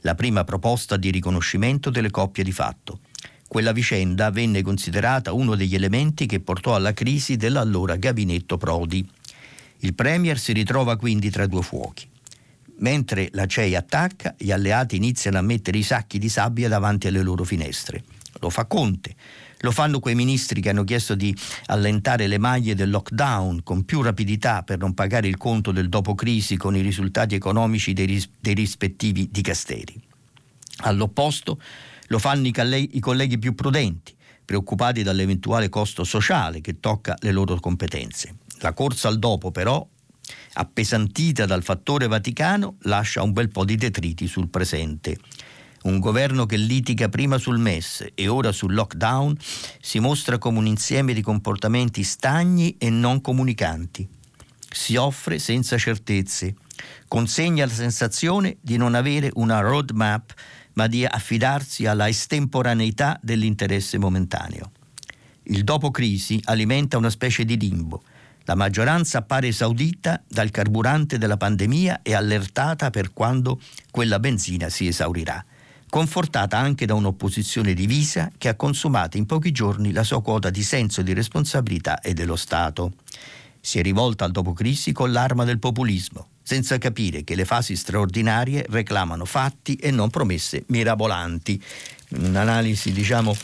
[0.00, 3.00] la prima proposta di riconoscimento delle coppie di fatto.
[3.48, 9.08] Quella vicenda venne considerata uno degli elementi che portò alla crisi dell'allora gabinetto Prodi.
[9.78, 12.06] Il Premier si ritrova quindi tra due fuochi.
[12.80, 17.22] Mentre la CEI attacca, gli alleati iniziano a mettere i sacchi di sabbia davanti alle
[17.22, 18.04] loro finestre
[18.40, 19.14] lo fa Conte.
[19.60, 21.34] Lo fanno quei ministri che hanno chiesto di
[21.66, 26.14] allentare le maglie del lockdown con più rapidità per non pagare il conto del dopo
[26.14, 29.98] crisi con i risultati economici dei, ris- dei rispettivi dicasteri.
[30.80, 31.58] All'opposto
[32.08, 37.32] lo fanno i, calle- i colleghi più prudenti, preoccupati dall'eventuale costo sociale che tocca le
[37.32, 38.36] loro competenze.
[38.58, 39.86] La corsa al dopo però
[40.54, 45.18] appesantita dal fattore Vaticano, lascia un bel po' di detriti sul presente.
[45.86, 49.36] Un governo che litiga prima sul MES e ora sul lockdown
[49.80, 54.08] si mostra come un insieme di comportamenti stagni e non comunicanti.
[54.68, 56.56] Si offre senza certezze,
[57.06, 60.34] consegna la sensazione di non avere una roadmap,
[60.72, 64.72] ma di affidarsi alla estemporaneità dell'interesse momentaneo.
[65.44, 68.02] Il dopo crisi alimenta una specie di limbo.
[68.42, 73.60] La maggioranza appare esaudita dal carburante della pandemia e allertata per quando
[73.92, 75.44] quella benzina si esaurirà
[75.88, 80.62] confortata anche da un'opposizione divisa che ha consumato in pochi giorni la sua quota di
[80.62, 82.92] senso di responsabilità e dello Stato.
[83.60, 87.74] Si è rivolta al dopo crisi con l'arma del populismo senza capire che le fasi
[87.74, 91.60] straordinarie reclamano fatti e non promesse mirabolanti.
[92.10, 93.36] Un'analisi, diciamo,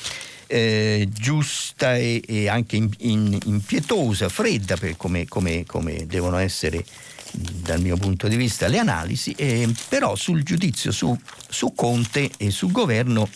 [0.46, 6.84] eh, giusta e, e, anche in, in, impietosa, fredda, per come, come, come, devono essere
[7.32, 11.16] dal mio punto di vista le analisi, eh, però sul giudizio su,
[11.48, 13.28] su Conte e sul governo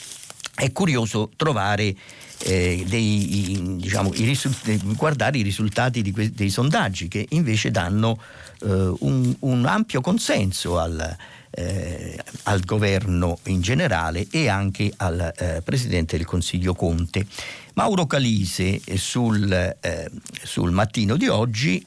[0.54, 1.94] è curioso trovare
[2.38, 8.18] eh, dei, diciamo, i risult- guardare i risultati que- dei sondaggi che invece danno
[8.62, 11.16] eh, un, un, ampio consenso al,
[11.50, 17.26] eh, al, governo in generale e anche al eh, Presidente del Consiglio Conte.
[17.74, 20.10] Mauro Calise eh, sul, eh,
[20.42, 21.84] sul mattino di oggi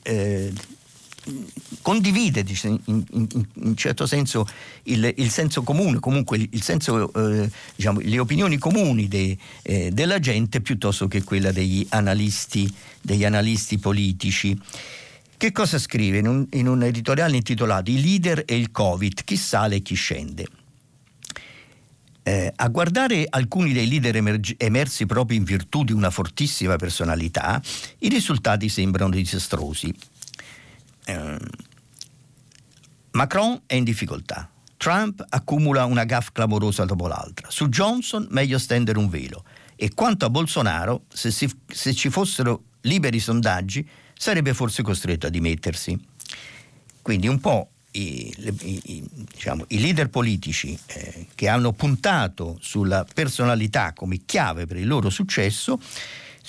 [1.81, 4.47] condivide in, in, in, un certo senso
[4.83, 10.19] il, il, senso comune, comunque il senso, eh, diciamo, le opinioni comuni de, eh, della
[10.19, 14.57] gente piuttosto che quella degli analisti, degli analisti politici.
[15.37, 19.37] Che cosa scrive in un, in un editoriale intitolato I leader e il Covid, chi
[19.37, 20.45] sale e chi scende?
[22.23, 27.61] Eh, a guardare alcuni dei leader emergi- emersi proprio in virtù di una fortissima personalità,
[27.99, 29.95] i risultati sembrano disastrosi.
[31.09, 31.37] Eh,
[33.11, 34.49] Macron è in difficoltà.
[34.77, 37.49] Trump accumula una gaffa clamorosa dopo l'altra.
[37.49, 39.43] Su Johnson meglio stendere un velo.
[39.75, 45.29] E quanto a Bolsonaro, se, si, se ci fossero liberi sondaggi, sarebbe forse costretto a
[45.29, 45.99] dimettersi.
[47.01, 53.93] Quindi un po' i, i, diciamo, i leader politici eh, che hanno puntato sulla personalità
[53.93, 55.79] come chiave per il loro successo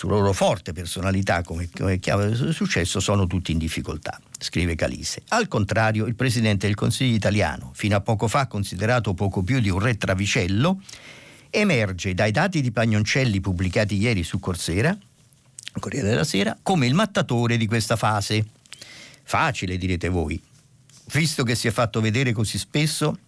[0.01, 5.21] sulla loro forte personalità come, come chiave del successo sono tutti in difficoltà, scrive Calise.
[5.29, 9.69] Al contrario, il Presidente del Consiglio italiano, fino a poco fa considerato poco più di
[9.69, 10.81] un re travicello,
[11.51, 14.97] emerge dai dati di Pagnoncelli pubblicati ieri su Corsera,
[15.79, 18.47] Corriere della Sera, come il mattatore di questa fase.
[19.23, 20.43] Facile, direte voi,
[21.13, 23.19] visto che si è fatto vedere così spesso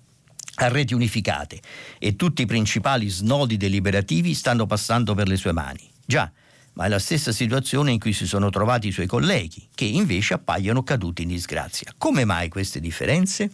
[0.55, 1.61] a reti unificate
[1.99, 5.87] e tutti i principali snodi deliberativi stanno passando per le sue mani.
[6.07, 6.33] Già,
[6.75, 10.35] ma è la stessa situazione in cui si sono trovati i suoi colleghi, che invece
[10.35, 11.93] appaiono caduti in disgrazia.
[11.99, 13.51] Come mai queste differenze?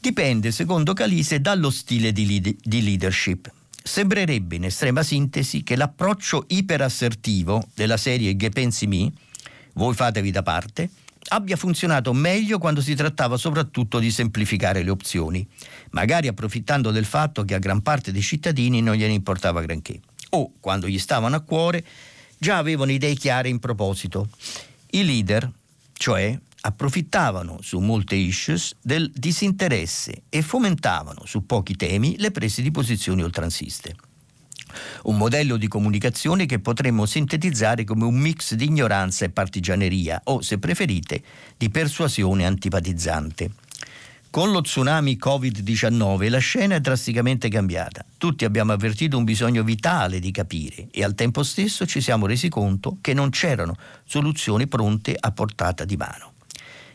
[0.00, 3.50] Dipende, secondo Calise, dallo stile di, lead- di leadership.
[3.84, 9.12] Sembrerebbe in estrema sintesi che l'approccio iperassertivo della serie Che pensi mi,
[9.74, 10.88] voi fatevi da parte,
[11.28, 15.46] abbia funzionato meglio quando si trattava soprattutto di semplificare le opzioni,
[15.90, 20.00] magari approfittando del fatto che a gran parte dei cittadini non gliene importava granché
[20.34, 21.84] o, quando gli stavano a cuore,
[22.38, 24.28] già avevano idee chiare in proposito.
[24.90, 25.50] I leader,
[25.92, 32.70] cioè, approfittavano su molte issues del disinteresse e fomentavano su pochi temi le prese di
[32.70, 33.94] posizioni oltranziste.
[35.04, 40.40] Un modello di comunicazione che potremmo sintetizzare come un mix di ignoranza e partigianeria o,
[40.40, 41.22] se preferite,
[41.58, 43.50] di persuasione antipatizzante.
[44.32, 48.02] Con lo tsunami Covid-19 la scena è drasticamente cambiata.
[48.16, 52.48] Tutti abbiamo avvertito un bisogno vitale di capire e al tempo stesso ci siamo resi
[52.48, 56.32] conto che non c'erano soluzioni pronte a portata di mano,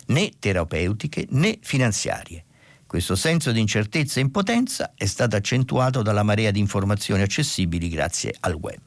[0.08, 2.43] né terapeutiche né finanziarie.
[2.88, 8.36] Questo senso di incertezza e impotenza è stato accentuato dalla marea di informazioni accessibili grazie
[8.39, 8.82] al web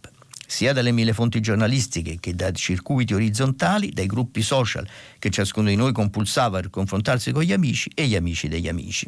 [0.50, 4.84] sia dalle mille fonti giornalistiche che dai circuiti orizzontali, dai gruppi social
[5.20, 9.06] che ciascuno di noi compulsava per confrontarsi con gli amici e gli amici degli amici.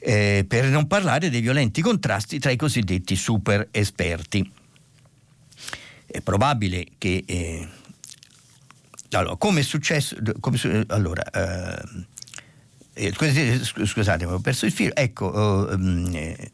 [0.00, 4.50] Eh, per non parlare dei violenti contrasti tra i cosiddetti super esperti.
[6.04, 7.22] È probabile che...
[7.24, 7.68] Eh,
[9.12, 10.16] allora, come è successo...
[10.40, 12.06] Come, allora, eh,
[12.92, 14.94] eh scusate, ho perso il filo.
[14.96, 15.72] Ecco, oh,
[16.12, 16.50] eh,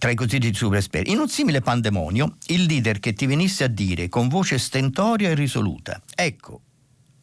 [0.00, 1.10] tra i cosiddetti super esperti.
[1.10, 5.34] In un simile pandemonio, il leader che ti venisse a dire con voce stentoria e
[5.34, 6.62] risoluta, ecco,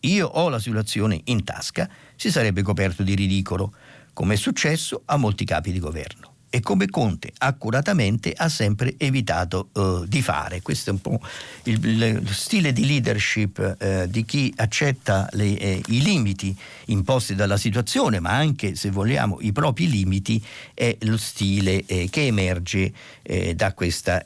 [0.01, 3.73] io ho la situazione in tasca, si sarebbe coperto di ridicolo,
[4.13, 9.69] come è successo a molti capi di governo e come Conte accuratamente ha sempre evitato
[9.73, 10.61] uh, di fare.
[10.61, 11.19] Questo è un po'
[11.63, 16.55] il, il stile di leadership uh, di chi accetta le, eh, i limiti
[16.85, 22.27] imposti dalla situazione, ma anche, se vogliamo, i propri limiti, è lo stile eh, che
[22.27, 22.91] emerge
[23.23, 24.23] eh, da questa,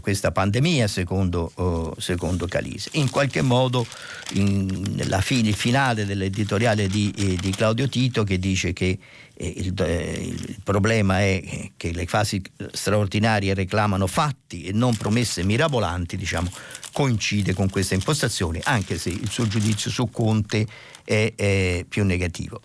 [0.00, 2.90] questa, pandemia, secondo, uh, secondo, Calise.
[2.92, 3.86] In qualche modo,
[4.34, 8.98] in, fine, il finale dell'editoriale di, eh, di Claudio Tito che dice che
[9.38, 16.50] il, il, problema è che le fasi straordinarie reclamano fatti e non promesse mirabolanti, diciamo,
[16.92, 20.66] coincide con questa impostazione, anche se il suo giudizio su Conte
[21.04, 22.60] è, è più negativo.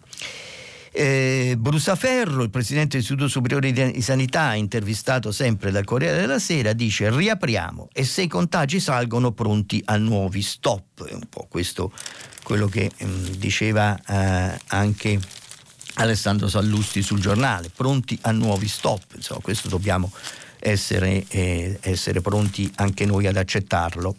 [0.94, 7.10] Eh, Brusaferro, il presidente dell'Istituto Superiore di Sanità, intervistato sempre dal Corriere della Sera, dice
[7.10, 11.06] riapriamo e se i contagi salgono pronti a nuovi stop.
[11.06, 11.94] È un po' questo
[12.44, 15.20] quello che ehm, diceva eh, anche
[15.96, 19.04] Alessandro Sallusti sul giornale, pronti a nuovi stop.
[19.16, 20.12] Insomma, questo dobbiamo
[20.60, 24.16] essere, eh, essere pronti anche noi ad accettarlo.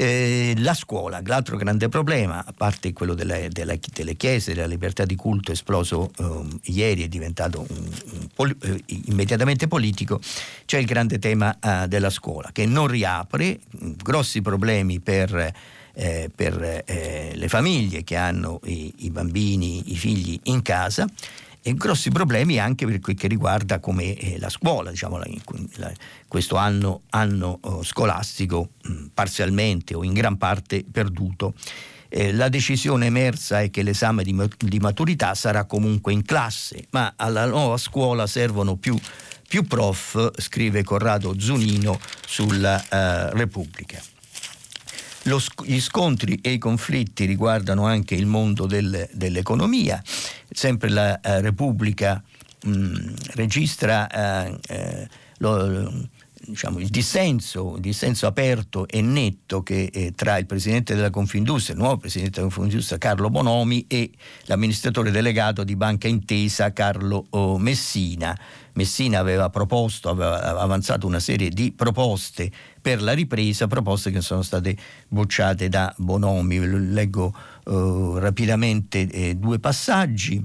[0.00, 5.04] Eh, la scuola, l'altro grande problema, a parte quello delle, delle, delle chiese, della libertà
[5.04, 10.20] di culto esploso eh, ieri, è diventato un, un pol- eh, immediatamente politico,
[10.66, 15.52] c'è il grande tema eh, della scuola che non riapre, grossi problemi per,
[15.98, 21.08] eh, per eh, le famiglie che hanno i, i bambini, i figli in casa
[21.60, 25.26] e grossi problemi anche per quel che riguarda come eh, la scuola, diciamo, la,
[25.74, 25.92] la,
[26.28, 31.54] questo anno, anno oh, scolastico mh, parzialmente o in gran parte perduto.
[32.08, 37.14] Eh, la decisione emersa è che l'esame di, di, maturità sarà comunque in classe, ma
[37.16, 38.96] alla nuova scuola servono più,
[39.46, 44.00] più prof, scrive Corrado Zunino sulla uh, Repubblica.
[45.24, 50.02] Lo, gli scontri e i conflitti riguardano anche il mondo del, dell'economia.
[50.50, 52.22] Sempre la uh, Repubblica
[52.64, 54.06] mh, registra
[54.46, 55.06] uh, uh,
[55.38, 56.08] lo,
[56.48, 61.74] diciamo, il, dissenso, il, dissenso, aperto e netto che eh, tra il presidente della Confindustria,
[61.74, 64.10] il nuovo presidente della Confindustria Carlo Bonomi e
[64.44, 68.36] l'amministratore delegato di Banca Intesa Carlo oh, Messina.
[68.74, 72.50] Messina aveva proposto, aveva avanzato una serie di proposte
[72.88, 74.74] per la ripresa, proposte che sono state
[75.08, 76.58] bocciate da Bonomi.
[76.90, 77.34] Leggo
[77.66, 80.42] eh, rapidamente eh, due passaggi.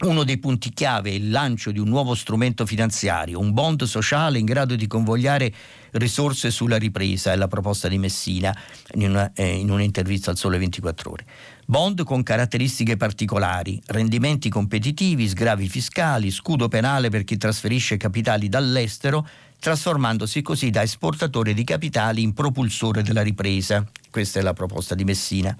[0.00, 4.38] Uno dei punti chiave è il lancio di un nuovo strumento finanziario, un bond sociale
[4.38, 5.50] in grado di convogliare
[5.92, 8.54] risorse sulla ripresa, è la proposta di Messina
[8.96, 11.24] in, una, eh, in un'intervista al Sole 24 Ore.
[11.64, 19.26] Bond con caratteristiche particolari, rendimenti competitivi, sgravi fiscali, scudo penale per chi trasferisce capitali dall'estero,
[19.62, 23.86] trasformandosi così da esportatore di capitali in propulsore della ripresa.
[24.10, 25.56] Questa è la proposta di Messina.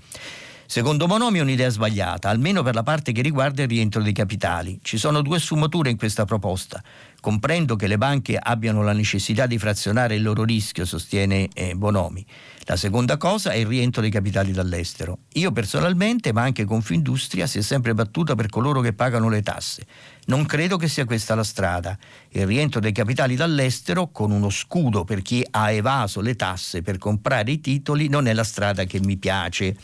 [0.66, 4.80] Secondo Bonomi è un'idea sbagliata, almeno per la parte che riguarda il rientro dei capitali.
[4.82, 6.82] Ci sono due sfumature in questa proposta.
[7.20, 12.26] Comprendo che le banche abbiano la necessità di frazionare il loro rischio, sostiene eh, Bonomi.
[12.64, 15.18] La seconda cosa è il rientro dei capitali dall'estero.
[15.34, 19.86] Io personalmente, ma anche Confindustria, si è sempre battuta per coloro che pagano le tasse.
[20.24, 21.98] Non credo che sia questa la strada.
[22.30, 26.98] Il rientro dei capitali dall'estero, con uno scudo per chi ha evaso le tasse per
[26.98, 29.76] comprare i titoli, non è la strada che mi piace.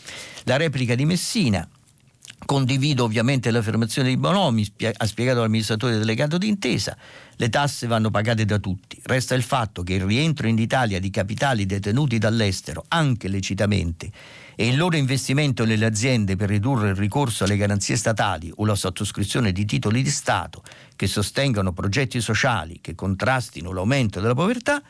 [0.43, 1.67] La replica di Messina,
[2.45, 4.65] Condivido ovviamente l'affermazione di Bonomi,
[4.97, 6.97] ha spiegato l'amministratore delegato d'intesa,
[7.35, 8.99] le tasse vanno pagate da tutti.
[9.03, 14.09] Resta il fatto che il rientro in Italia di capitali detenuti dall'estero, anche lecitamente,
[14.59, 18.75] e il loro investimento nelle aziende per ridurre il ricorso alle garanzie statali o la
[18.75, 20.63] sottoscrizione di titoli di Stato
[20.97, 24.83] che sostengano progetti sociali che contrastino l'aumento della povertà,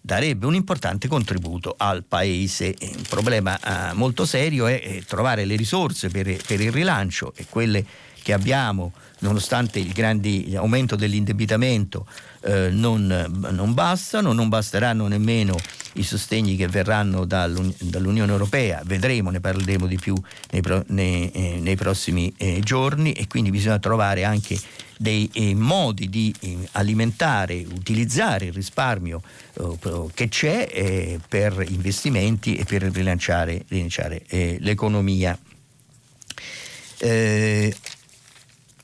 [0.00, 2.74] darebbe un importante contributo al Paese.
[2.80, 7.44] Un problema eh, molto serio è, è, trovare le risorse per, per, il rilancio e
[7.50, 7.84] quelle
[8.22, 12.06] che abbiamo, nonostante il grande aumento dell'indebitamento,
[12.42, 13.06] eh, non,
[13.50, 15.56] non, bastano, non basteranno nemmeno
[15.94, 20.14] i sostegni che verranno dall'Unione Europea, vedremo, ne parleremo di più
[20.50, 24.58] nei, nei, eh, nei prossimi eh, giorni e quindi bisogna trovare anche
[24.96, 29.22] dei eh, modi di eh, alimentare, utilizzare il risparmio
[29.54, 34.24] eh, che c'è per investimenti e per rilanciare, rilanciare
[34.58, 35.38] l'economia.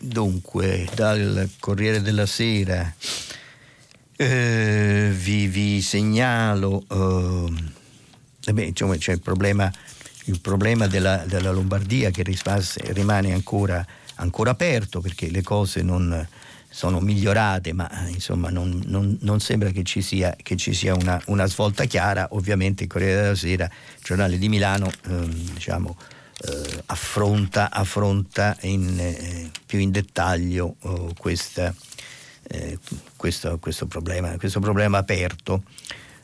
[0.01, 2.95] Dunque, dal Corriere della Sera
[4.27, 6.85] vi, vi, segnalo,
[8.53, 9.73] beh, insomma, c'è il problema,
[10.25, 12.25] il problema della, della Lombardia che
[12.93, 13.87] rimane ancora
[14.19, 16.27] ancora aperto perché le cose non
[16.71, 21.21] sono migliorate, ma insomma non, non, non sembra che ci sia, che ci sia una,
[21.27, 22.29] una, svolta chiara.
[22.33, 25.97] Ovviamente il Corriere della Sera, il giornale di Milano, ehm, diciamo,
[26.45, 31.75] eh, affronta, affronta in, eh, più in dettaglio oh, questa,
[32.49, 32.79] eh,
[33.17, 35.63] questo, questo, problema, questo, problema, aperto.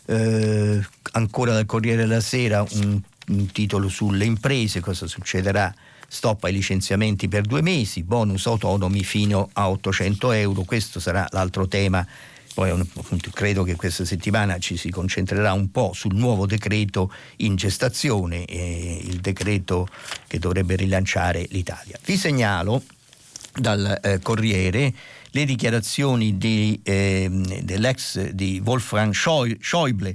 [0.06, 0.80] Eh,
[1.12, 5.72] ancora dal Corriere della Sera un, un titolo sulle imprese, cosa succederà
[6.08, 11.66] stop ai licenziamenti per due mesi, bonus autonomi fino a 800 euro, questo sarà l'altro
[11.66, 12.06] tema.
[12.54, 12.88] Poi
[13.32, 19.00] credo che questa settimana ci si concentrerà un po' sul nuovo decreto in gestazione, eh,
[19.02, 19.88] il decreto
[20.28, 21.98] che dovrebbe rilanciare l'Italia.
[22.04, 22.82] Vi segnalo
[23.52, 24.94] dal eh, Corriere
[25.34, 27.28] le dichiarazioni di, eh,
[27.62, 30.14] dell'ex di Wolfgang Schäuble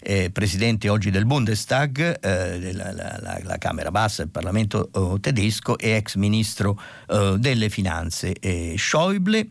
[0.00, 5.78] eh, presidente oggi del Bundestag, eh, la, la, la, Camera Bassa del Parlamento oh, tedesco
[5.78, 8.34] e ex ministro eh, delle Finanze.
[8.76, 9.46] Schäuble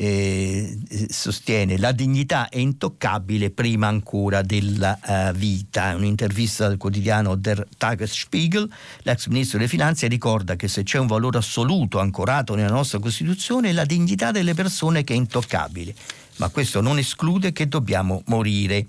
[0.00, 0.78] eh,
[1.08, 5.90] sostiene la dignità è intoccabile prima ancora della uh, vita.
[5.90, 8.70] In un'intervista al quotidiano Der Tagesspiegel,
[9.02, 13.70] l'ex ministro delle Finanze ricorda che se c'è un valore assoluto ancorato nella nostra Costituzione
[13.70, 15.94] è la dignità delle persone che è intoccabile
[16.38, 18.86] ma questo non esclude che dobbiamo morire.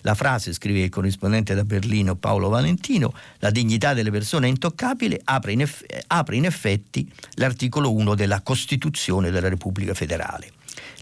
[0.00, 5.20] La frase, scrive il corrispondente da Berlino Paolo Valentino, la dignità delle persone è intoccabile,
[5.22, 10.52] apre in, eff- apre in effetti l'articolo 1 della Costituzione della Repubblica Federale.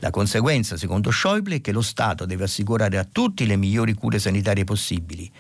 [0.01, 4.19] La conseguenza, secondo Schäuble, è che lo Stato deve assicurare a tutti le migliori cure
[4.19, 5.31] sanitarie possibili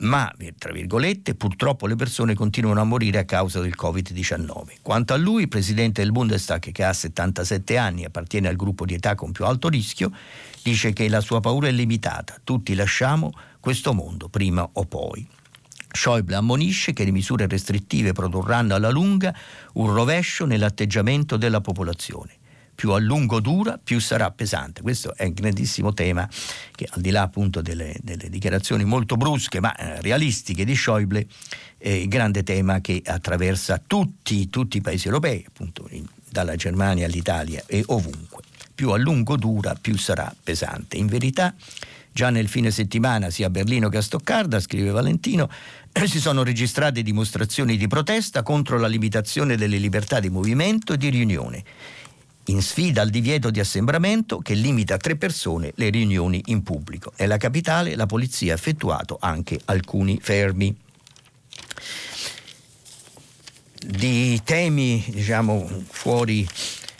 [0.00, 4.76] ma, tra virgolette, purtroppo le persone continuano a morire a causa del Covid-19.
[4.82, 8.94] Quanto a lui, presidente del Bundestag, che ha 77 anni e appartiene al gruppo di
[8.94, 10.12] età con più alto rischio,
[10.62, 15.26] dice che la sua paura è limitata, tutti lasciamo questo mondo prima o poi.
[15.90, 19.34] Schäuble ammonisce che le misure restrittive produrranno alla lunga
[19.74, 22.36] un rovescio nell'atteggiamento della popolazione
[22.78, 24.82] più a lungo dura, più sarà pesante.
[24.82, 26.28] Questo è un grandissimo tema
[26.76, 31.26] che al di là appunto delle, delle dichiarazioni molto brusche ma eh, realistiche di Schäuble
[31.76, 37.06] è il grande tema che attraversa tutti, tutti i paesi europei, appunto in, dalla Germania
[37.06, 38.42] all'Italia e ovunque.
[38.72, 40.98] Più a lungo dura, più sarà pesante.
[40.98, 41.52] In verità
[42.10, 45.48] Già nel fine settimana, sia a Berlino che a Stoccarda, scrive Valentino,
[46.06, 51.10] si sono registrate dimostrazioni di protesta contro la limitazione delle libertà di movimento e di
[51.10, 51.64] riunione
[52.48, 57.12] in sfida al divieto di assembramento che limita a tre persone le riunioni in pubblico.
[57.18, 60.74] Nella capitale la polizia ha effettuato anche alcuni fermi.
[63.86, 66.46] Di temi diciamo, fuori,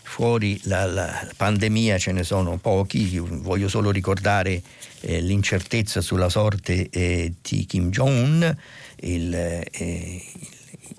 [0.02, 4.62] fuori la, la, pandemia ce ne sono pochi, Io voglio solo ricordare
[5.00, 8.56] eh, l'incertezza sulla sorte eh, di Kim Jong-un,
[9.00, 10.22] il, eh,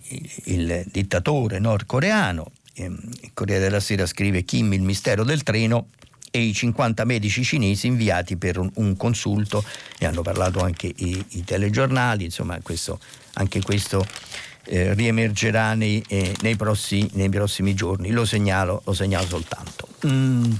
[0.04, 2.52] il, il dittatore nordcoreano
[2.84, 5.88] il Corriere della Sera scrive Kim il mistero del treno
[6.32, 9.64] e i 50 medici cinesi inviati per un, un consulto,
[10.00, 13.00] ne hanno parlato anche i, i telegiornali, insomma questo,
[13.34, 14.06] anche questo
[14.66, 19.88] eh, riemergerà nei, eh, nei, prossimi, nei, prossimi, giorni, lo segnalo, lo segnalo soltanto.
[20.06, 20.54] Mm.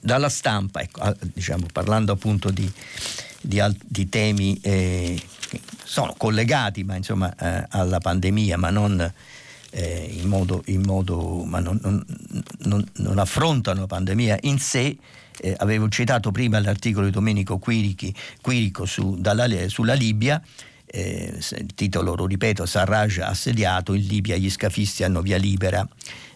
[0.00, 2.70] Dalla stampa, ecco, diciamo, parlando appunto di,
[3.40, 9.12] di, alt- di temi eh, che sono collegati ma, insomma, eh, alla pandemia, ma non
[9.72, 11.78] eh, in, modo, in, modo, ma non,
[12.58, 14.96] non, non, affrontano la pandemia in sé.
[15.38, 20.42] Eh, avevo citato prima l'articolo di Domenico Quirichi, Quirico su, dalla, sulla Libia.
[20.84, 25.86] Eh, il titolo, lo ripeto, Sarraj assediato, in Libia gli scafisti hanno via libera.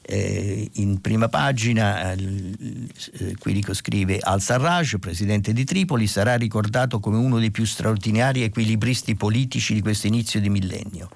[0.01, 7.39] Eh, in prima pagina eh, Quirico scrive Al-Sarraj, presidente di Tripoli, sarà ricordato come uno
[7.39, 11.11] dei più straordinari equilibristi politici di questo inizio di millennio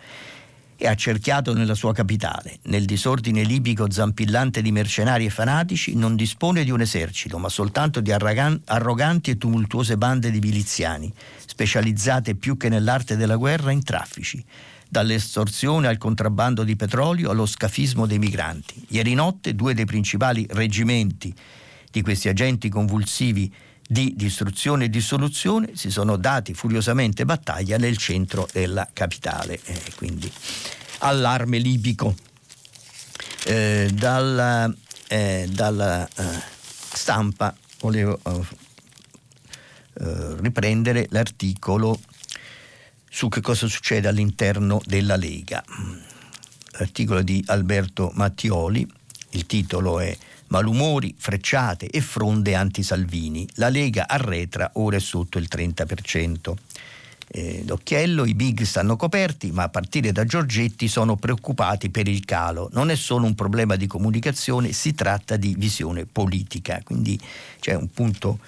[0.83, 2.59] e accerchiato nella sua capitale.
[2.63, 8.01] Nel disordine libico zampillante di mercenari e fanatici non dispone di un esercito, ma soltanto
[8.01, 11.13] di arroganti e tumultuose bande di miliziani,
[11.45, 14.43] specializzate più che nell'arte della guerra in traffici
[14.89, 18.83] dall'estorsione al contrabbando di petrolio allo scafismo dei migranti.
[18.89, 21.33] Ieri notte due dei principali reggimenti
[21.91, 23.53] di questi agenti convulsivi
[23.91, 29.59] di distruzione e dissoluzione si sono dati furiosamente battaglia nel centro della capitale.
[29.65, 30.33] Eh, quindi
[30.99, 32.15] allarme libico.
[33.47, 34.73] Eh, dalla,
[35.09, 36.23] eh, dalla eh,
[36.93, 38.47] stampa volevo eh,
[39.95, 41.99] eh, riprendere l'articolo
[43.11, 45.65] su che cosa succede all'interno della Lega.
[46.79, 48.89] L'articolo di Alberto Mattioli,
[49.31, 50.17] il titolo è
[50.51, 53.49] malumori, frecciate e fronde anti-Salvini.
[53.55, 56.55] La Lega arretra, ora è sotto il 30%.
[57.33, 62.25] Eh, d'occhiello, i big stanno coperti, ma a partire da Giorgetti sono preoccupati per il
[62.25, 62.69] calo.
[62.73, 66.81] Non è solo un problema di comunicazione, si tratta di visione politica.
[66.83, 67.19] Quindi
[67.61, 68.41] c'è un punto,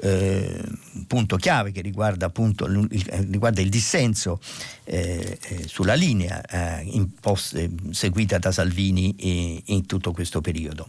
[0.00, 0.60] eh,
[0.94, 2.88] un punto chiave che riguarda, appunto, il,
[3.30, 4.40] riguarda il dissenso
[4.82, 7.06] eh, eh sulla linea eh,
[7.52, 10.88] eh, seguita da Salvini in tutto questo periodo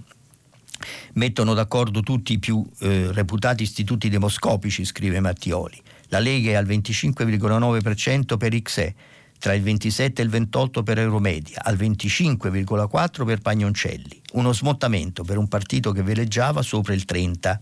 [1.14, 5.82] mettono d'accordo tutti i più eh, reputati istituti demoscopici, scrive Mattioli.
[6.10, 8.96] La Lega è al 25,9% per XE,
[9.40, 14.22] tra il 27 e il 28 per Euromedia, al 25,4 per Pagnoncelli.
[14.34, 17.60] Uno smottamento per un partito che veleggiava sopra il 30.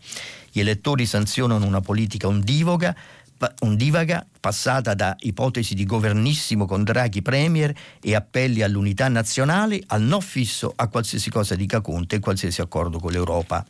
[0.52, 2.96] Gli elettori sanzionano una politica ondivoga
[3.60, 10.20] ondivaga passata da ipotesi di governissimo con Draghi Premier e appelli all'unità nazionale al no
[10.20, 13.66] fisso a qualsiasi cosa dica Conte e qualsiasi accordo con l'Europa.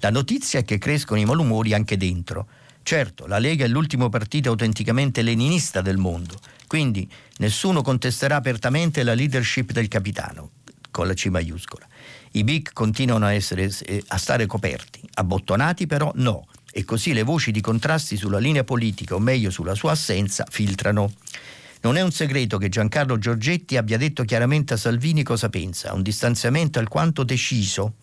[0.00, 2.46] La notizia è che crescono i malumori anche dentro.
[2.82, 7.08] Certo, la Lega è l'ultimo partito autenticamente leninista del mondo, quindi
[7.38, 10.50] nessuno contesterà apertamente la leadership del capitano,
[10.90, 11.86] con la C maiuscola.
[12.32, 17.22] I big continuano a, essere, eh, a stare coperti, abbottonati però no, e così le
[17.22, 21.12] voci di contrasti sulla linea politica, o meglio sulla sua assenza, filtrano.
[21.82, 26.02] Non è un segreto che Giancarlo Giorgetti abbia detto chiaramente a Salvini cosa pensa, un
[26.02, 27.94] distanziamento alquanto deciso,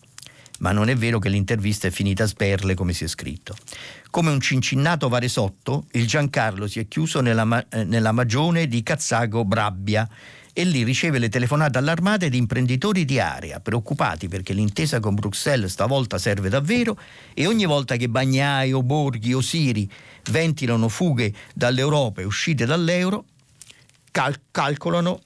[0.58, 3.56] ma non è vero che l'intervista è finita a sperle come si è scritto.
[4.10, 9.44] Come un cincinnato varesotto, il Giancarlo si è chiuso nella, eh, nella magione di Cazzago
[9.44, 10.08] Brabbia
[10.58, 15.70] e lì riceve le telefonate allarmate di imprenditori di area, preoccupati perché l'intesa con Bruxelles
[15.70, 16.98] stavolta serve davvero
[17.32, 19.88] e ogni volta che Bagnai o Borghi o Siri
[20.30, 23.26] ventilano fughe dall'Europa e uscite dall'euro,
[24.10, 25.20] cal- calcolano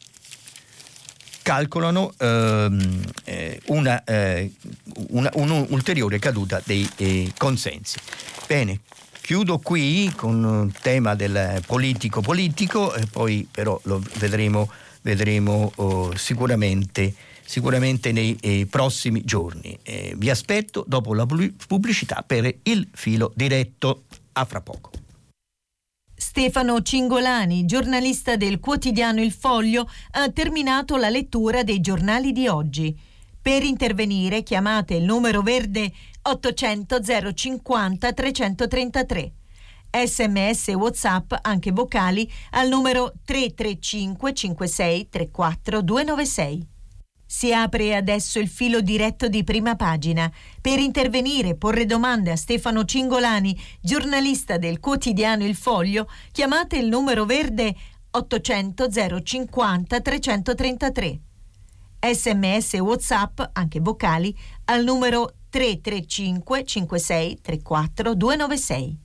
[1.40, 4.52] calcolano ehm, eh, una, eh,
[5.08, 7.96] una, un'ulteriore caduta dei eh, consensi.
[8.46, 8.80] Bene,
[9.22, 14.70] chiudo qui con un tema del politico-politico, e poi però lo vedremo
[15.02, 19.78] vedremo oh, sicuramente, sicuramente, nei eh, prossimi giorni.
[19.82, 24.04] Eh, vi aspetto dopo la pubblicità per il filo diretto.
[24.34, 24.90] A fra poco.
[26.16, 32.98] Stefano Cingolani, giornalista del quotidiano Il Foglio, ha terminato la lettura dei giornali di oggi.
[33.42, 35.92] Per intervenire chiamate il numero verde
[36.22, 37.00] 800
[37.34, 39.32] 050 333
[39.92, 46.66] sms e whatsapp anche vocali al numero 335 56 34 296.
[47.26, 50.30] Si apre adesso il filo diretto di prima pagina.
[50.60, 57.24] Per intervenire porre domande a Stefano Cingolani, giornalista del quotidiano Il Foglio, chiamate il numero
[57.24, 57.74] verde
[58.10, 58.88] 800
[59.22, 61.20] 050 333.
[62.00, 64.36] Sms e WhatsApp, anche vocali,
[64.66, 69.01] al numero 335 56 34 296.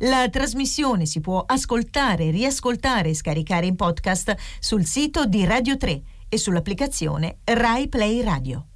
[0.00, 6.02] La trasmissione si può ascoltare, riascoltare e scaricare in podcast sul sito di Radio 3
[6.28, 8.66] e sull'applicazione Rai Play Radio.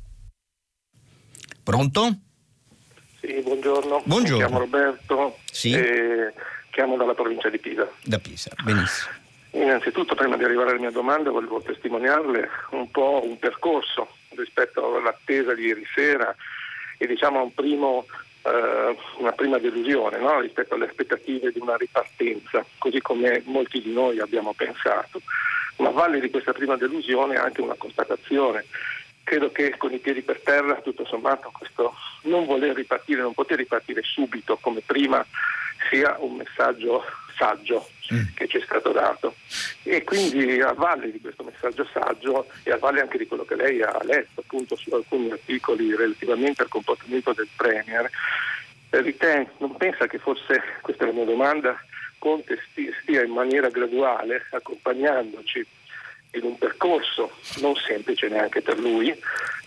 [1.63, 2.19] Pronto?
[3.21, 4.03] Sì, buongiorno.
[4.05, 4.37] Buongiorno.
[4.37, 5.73] Mi chiamo Roberto sì.
[5.73, 6.33] e
[6.71, 7.89] chiamo dalla provincia di Pisa.
[8.03, 9.19] Da Pisa, benissimo.
[9.53, 15.55] Innanzitutto, prima di arrivare alla mia domanda, volevo testimoniarle un po' un percorso rispetto all'attesa
[15.55, 16.35] di ieri sera
[16.97, 18.07] e diciamo a un primo
[18.43, 20.41] una prima delusione no?
[20.41, 25.21] rispetto alle aspettative di una ripartenza, così come molti di noi abbiamo pensato.
[25.77, 28.65] Ma a valle di questa prima delusione anche una constatazione.
[29.23, 33.59] Credo che con i piedi per terra, tutto sommato, questo non voler ripartire, non poter
[33.59, 35.25] ripartire subito come prima,
[35.89, 37.05] sia un messaggio
[37.41, 38.35] saggio mm.
[38.35, 39.35] che ci è stato dato.
[39.83, 43.57] E quindi a valle di questo messaggio saggio e a valle anche di quello che
[43.57, 48.11] lei ha letto appunto su alcuni articoli relativamente al comportamento del Premier,
[48.91, 51.83] eh, ritengo, non pensa che forse, questa è la mia domanda,
[52.19, 55.67] Conte stia in maniera graduale accompagnandoci
[56.33, 59.19] in un percorso non semplice neanche per lui,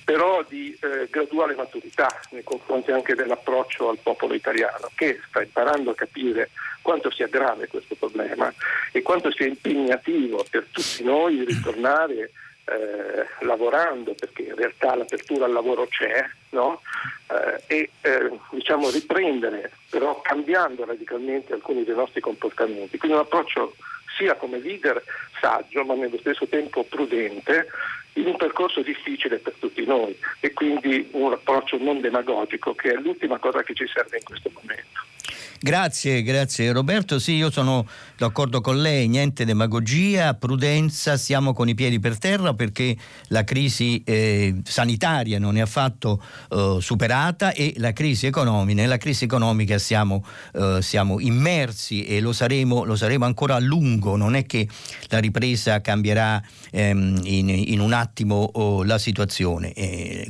[0.03, 5.91] però di eh, graduale maturità nei confronti anche dell'approccio al popolo italiano, che sta imparando
[5.91, 6.49] a capire
[6.81, 8.53] quanto sia grave questo problema
[8.91, 12.31] e quanto sia impegnativo per tutti noi ritornare
[12.65, 16.81] eh, lavorando, perché in realtà l'apertura al lavoro c'è, no?
[17.27, 22.97] eh, e eh, diciamo riprendere, però cambiando radicalmente alcuni dei nostri comportamenti.
[22.97, 23.75] Quindi un approccio
[24.17, 25.03] sia come leader
[25.41, 27.67] saggio ma nello stesso tempo prudente
[28.13, 32.95] in un percorso difficile per tutti noi e quindi un approccio non demagogico che è
[32.95, 35.12] l'ultima cosa che ci serve in questo momento.
[35.59, 37.19] Grazie, grazie Roberto.
[37.19, 42.53] Sì, io sono d'accordo con lei, niente demagogia, prudenza, siamo con i piedi per terra
[42.53, 42.97] perché
[43.27, 46.21] la crisi eh, sanitaria non è affatto
[46.51, 52.33] eh, superata e la crisi economica, nella crisi economica siamo, eh, siamo immersi e lo
[52.33, 54.67] saremo, lo saremo, ancora a lungo, non è che
[55.07, 59.71] la ripresa cambierà ehm, in, in, un attimo oh, la situazione.
[59.71, 60.29] Eh,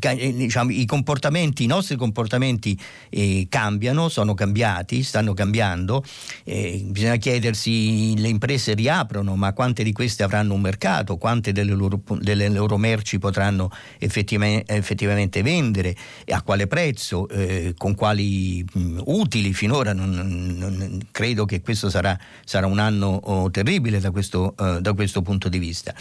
[0.00, 2.78] eh, diciamo, I comportamenti, i nostri comportamenti
[3.10, 3.46] eh,
[3.90, 6.02] cambiano, sono cambiati, stanno cambiando,
[6.44, 11.72] eh, bisogna chiedersi le imprese riaprono, ma quante di queste avranno un mercato, quante delle
[11.72, 15.94] loro, delle loro merci potranno effettivamente, effettivamente, vendere
[16.28, 19.92] a quale prezzo, eh, con quali mh, utili finora.
[19.92, 24.92] Non, non, credo che questo sarà, sarà un anno oh, terribile da questo, uh, da
[24.92, 25.94] questo punto di vista.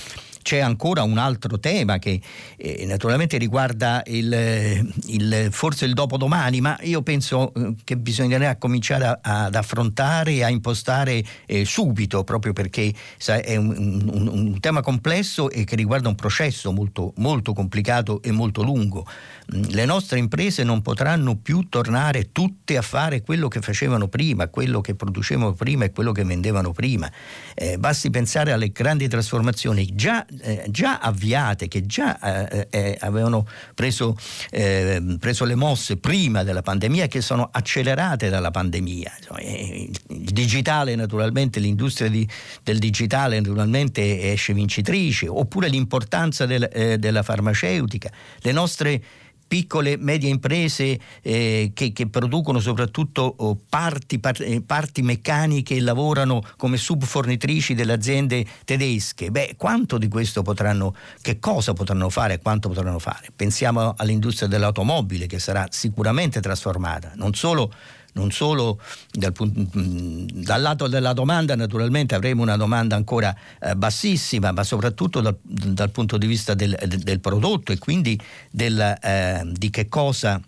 [0.50, 2.20] C'è ancora un altro tema che
[2.58, 9.06] eh, naturalmente riguarda il, il, forse il dopodomani, ma io penso eh, che bisognerà cominciare
[9.06, 14.60] a, ad affrontare e a impostare eh, subito, proprio perché sa, è un, un, un,
[14.60, 19.06] tema complesso e che riguarda un processo molto, molto complicato e molto lungo.
[19.54, 24.47] Mm, le nostre imprese non potranno più tornare tutte a fare quello che facevano prima,
[24.47, 27.08] quello che producevano prima e quello che vendevano prima.
[27.54, 33.48] Eh, basti pensare alle grandi trasformazioni già, eh, già avviate, che già eh, eh avevano
[33.76, 34.18] preso,
[34.50, 39.12] eh, preso, le mosse prima della pandemia e che sono accelerate dalla pandemia.
[39.38, 42.28] Eh, il digitale naturalmente, l'industria di,
[42.64, 48.12] del digitale naturalmente esce vincitrice, oppure l'importanza del, della farmaceutica.
[48.42, 49.02] Le nostre
[49.50, 55.76] piccole e medie imprese eh, che, che, producono soprattutto oh, parti, par, eh, parti, meccaniche
[55.76, 59.32] e lavorano come subfornitrici delle aziende tedesche.
[59.32, 63.30] Beh, quanto di questo potranno, che cosa potranno fare e quanto potranno fare?
[63.36, 67.74] Pensiamo all'industria dell'automobile che sarà sicuramente trasformata, non solo
[68.14, 68.80] non solo
[69.12, 75.38] dal, dal, lato della domanda, naturalmente avremo una domanda ancora eh, bassissima, ma soprattutto dal,
[75.41, 80.41] dal, punto di vista del, del prodotto e quindi del, eh, di che cosa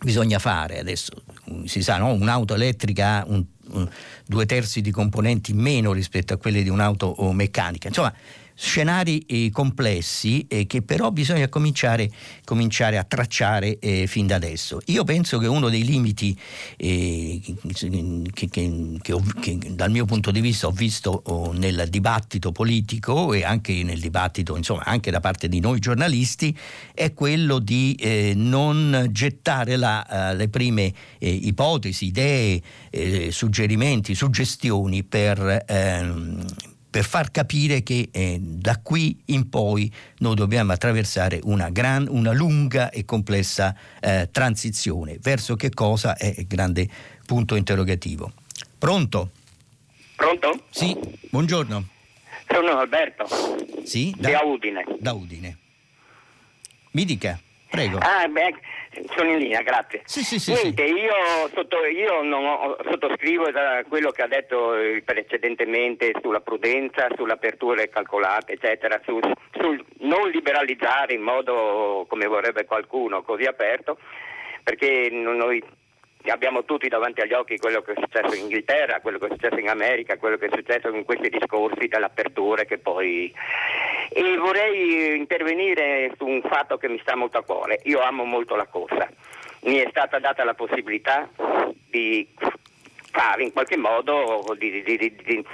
[0.00, 0.78] bisogna fare.
[0.78, 1.12] Adesso
[1.64, 2.12] si sa, no?
[2.12, 3.88] un'auto elettrica ha un, un,
[4.26, 7.88] due terzi di componenti meno rispetto a quelli di un'auto meccanica.
[7.88, 8.12] Insomma,
[8.56, 12.10] scenari eh, complessi eh, che però bisogna cominciare,
[12.44, 14.80] cominciare a tracciare eh, fin da adesso.
[14.86, 16.36] Io penso che uno dei limiti
[16.76, 17.54] eh, che,
[18.32, 18.50] che,
[19.02, 23.44] che, ho, che, dal mio punto di vista ho visto oh, nel dibattito politico e
[23.44, 26.56] anche nel dibattito, insomma, anche da parte di noi giornalisti,
[26.94, 32.62] è quello di eh, non gettare la, uh, le prime eh, ipotesi, idee,
[33.28, 36.44] suggerimenti, suggestioni per ehm,
[36.96, 42.32] per far capire che eh, da qui in poi noi dobbiamo attraversare una, gran, una
[42.32, 45.18] lunga e complessa eh, transizione.
[45.20, 46.88] Verso che cosa è il grande
[47.26, 48.32] punto interrogativo.
[48.78, 49.30] Pronto?
[50.16, 50.64] Pronto?
[50.70, 50.96] Sì,
[51.28, 51.86] buongiorno.
[52.48, 53.26] Sono Alberto.
[53.84, 54.84] Sì, da, da Udine.
[54.98, 55.58] Da Udine.
[56.92, 57.38] Mi dica,
[57.68, 57.98] prego.
[57.98, 58.54] Ah, beh,
[59.14, 60.02] sono in linea, grazie.
[60.04, 60.84] Sì, sì, sì, Niente.
[60.84, 61.14] Io,
[61.54, 63.46] sotto, io ho, sottoscrivo
[63.88, 64.74] quello che ha detto
[65.04, 69.22] precedentemente sulla prudenza, sull'apertura calcolate, eccetera, sul,
[69.58, 73.98] sul non liberalizzare in modo come vorrebbe qualcuno, così aperto,
[74.62, 75.62] perché noi
[76.30, 79.58] abbiamo tutti davanti agli occhi quello che è successo in Inghilterra, quello che è successo
[79.58, 83.32] in America, quello che è successo in questi discorsi dell'apertura che poi...
[84.18, 87.80] E vorrei intervenire su un fatto che mi sta molto a cuore.
[87.84, 89.06] Io amo molto la corsa.
[89.64, 91.28] Mi è stata data la possibilità
[91.90, 92.26] di
[93.10, 95.44] fare in qualche modo di, di, di,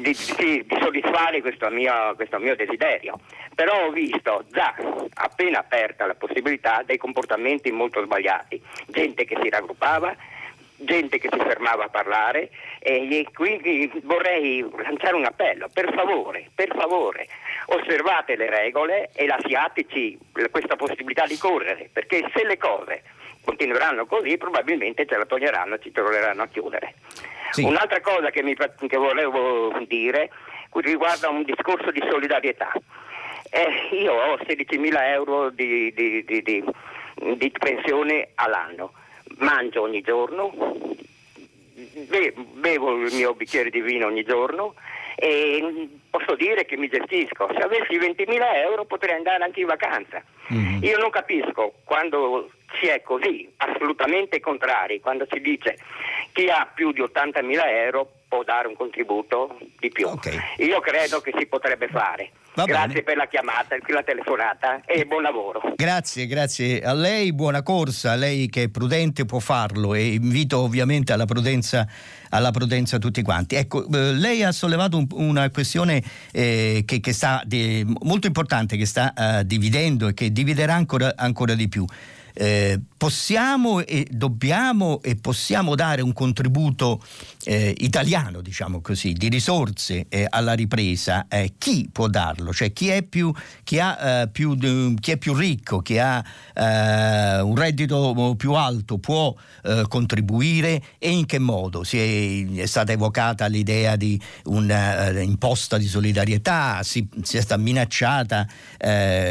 [0.00, 3.18] di soddisfare questo mio, questo mio, desiderio.
[3.56, 4.76] Però ho visto già
[5.14, 10.14] appena aperta la possibilità dei comportamenti molto sbagliati, gente che si raggruppava,
[10.78, 16.74] gente che si fermava a parlare e quindi vorrei lanciare un appello, per favore, per
[16.76, 17.26] favore,
[17.66, 20.18] osservate le regole e lasciateci
[20.50, 23.02] questa possibilità di correre, perché se le cose
[23.44, 26.94] continueranno così probabilmente ce la toglieranno, ci troveranno a chiudere.
[27.50, 27.64] Sì.
[27.64, 30.30] Un'altra cosa che, mi, che, volevo dire
[30.74, 32.72] riguarda un discorso di solidarietà.
[33.50, 38.92] Eh, io ho 16.000 euro di, di, di, di, pensione all'anno,
[39.38, 40.52] mangio ogni giorno,
[42.54, 44.74] bevo il mio bicchiere di vino ogni giorno
[45.16, 47.48] e posso dire che mi gestisco.
[47.52, 50.22] Se avessi 20.000 euro potrei andare anche in vacanza.
[50.52, 50.82] Mm-hmm.
[50.82, 52.50] Io non capisco quando
[52.80, 55.78] si è così, assolutamente contrari, quando si dice
[56.32, 60.06] chi ha più di 80.000 euro può dare un contributo di più.
[60.06, 60.38] Okay.
[60.58, 62.30] Io credo che si potrebbe fare.
[62.54, 63.02] Va grazie bene.
[63.02, 65.62] per la chiamata, per la telefonata e buon lavoro.
[65.76, 71.12] Grazie, grazie a lei, buona corsa, lei che è prudente può farlo e invito ovviamente
[71.12, 71.86] alla prudenza,
[72.30, 73.54] alla prudenza tutti quanti.
[73.54, 76.02] Ecco, eh, lei ha sollevato un, una questione
[76.32, 81.12] eh, che, che, sta di, molto importante, che sta uh, dividendo e che dividerà ancora,
[81.16, 81.84] ancora di più.
[82.34, 87.02] Eh, possiamo e dobbiamo e possiamo dare un contributo
[87.44, 92.52] eh, italiano, diciamo così, di risorse eh, alla ripresa, eh, chi può darlo?
[92.52, 93.32] Cioè chi è più,
[93.64, 94.56] chi ha, eh, più,
[94.98, 96.22] chi è più ricco, chi ha
[96.54, 99.34] eh, un reddito più alto può
[99.88, 101.84] contribuire e in che modo?
[101.84, 108.46] Si è, è stata evocata l'idea di un'imposta di solidarietà, si, si è stata minacciata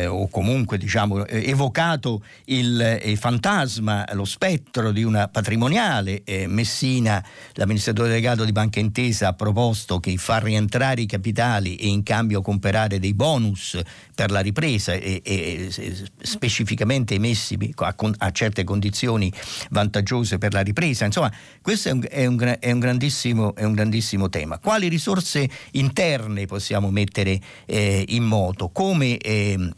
[0.08, 3.18] o comunque diciamo evocato il il, il,
[3.58, 6.22] fantasma, lo spettro di una patrimoniale.
[6.24, 11.88] Eh, Messina, l'amministratore delegato di Banca Intesa, ha proposto che far rientrare i capitali e
[11.88, 13.80] in cambio comprare dei bonus
[14.14, 15.70] per la ripresa e, e,
[16.22, 19.32] specificamente emessi a, a, certe condizioni
[19.72, 21.06] vantaggiose per la ripresa.
[21.06, 21.32] Insomma,
[21.62, 24.60] questo è un, è un, è un, grandissimo, è un grandissimo, tema.
[24.60, 28.70] Quali risorse interne possiamo mettere eh, in moto?
[28.70, 29.72] Come eh,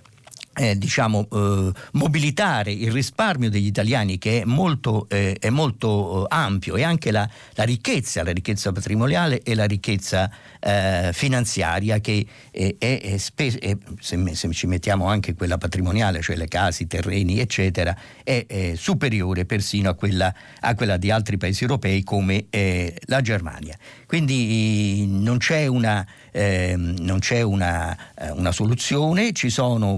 [0.59, 6.35] eh, diciamo, eh, mobilitare il risparmio degli italiani che è molto, eh, è molto eh,
[6.35, 10.29] ampio e anche la, la, ricchezza, la ricchezza patrimoniale e la ricchezza
[10.59, 13.57] eh, finanziaria che è, è spes-
[14.01, 19.45] se, se, ci mettiamo anche quella patrimoniale, cioè le case, i terreni eccetera, è, superiore
[19.45, 23.77] persino a quella, a quella, di altri paesi europei come eh, la Germania.
[24.05, 29.97] Quindi non c'è una eh, non c'è una, eh, una, soluzione, ci sono,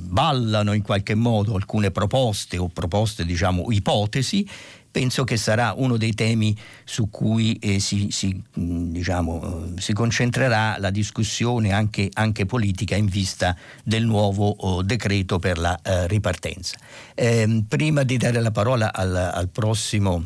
[0.00, 4.48] ballano in qualche modo alcune proposte o proposte, diciamo, ipotesi
[4.90, 10.90] penso che sarà uno dei temi su cui eh, si, si, diciamo, si, concentrerà la
[10.90, 16.76] discussione anche, anche, politica in vista del nuovo oh, decreto per la eh, ripartenza.
[17.14, 20.24] Eh, prima di dare la parola al, al prossimo,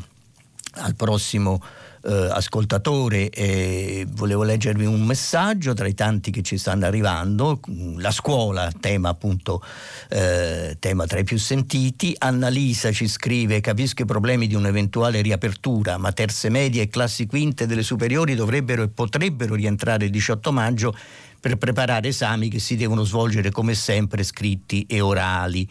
[0.73, 1.61] al prossimo
[2.05, 7.59] eh, ascoltatore eh, volevo leggervi un messaggio tra i tanti che ci stanno arrivando.
[7.97, 9.61] La scuola, tema appunto,
[10.09, 12.15] eh, tema tra i più sentiti.
[12.17, 17.65] Annalisa ci scrive: Capisco i problemi di un'eventuale riapertura, ma terze medie e classi quinte
[17.65, 20.95] delle superiori dovrebbero e potrebbero rientrare il 18 maggio
[21.39, 25.67] per preparare esami che si devono svolgere come sempre scritti e orali.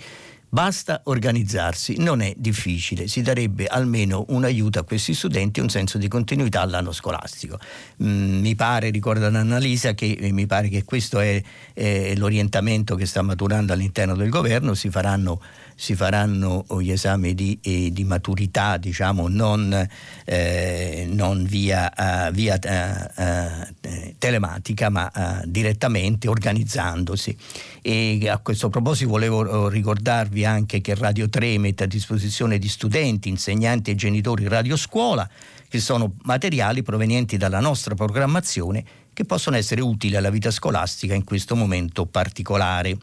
[0.55, 5.99] Basta organizzarsi, non è difficile, si darebbe almeno un aiuto a questi studenti un senso
[5.99, 7.59] di continuità all'anno scolastico.
[8.05, 11.43] Mm, mi pare, ricorda Annalisa, che eh, mi pare che questo è,
[11.73, 15.41] è l'orientamento che sta maturando all'interno del governo, si faranno
[15.75, 19.89] si faranno gli esami di, eh, di maturità diciamo, non,
[20.25, 23.75] eh, non via, uh, via uh,
[24.19, 27.37] telematica ma uh, direttamente organizzandosi.
[27.83, 33.29] E a questo proposito volevo ricordarvi anche che Radio 3 mette a disposizione di studenti,
[33.29, 35.29] insegnanti e genitori Radio Scuola
[35.69, 41.25] che sono materiali provenienti dalla nostra programmazione che possono essere utili alla vita scolastica in
[41.25, 42.97] questo momento particolare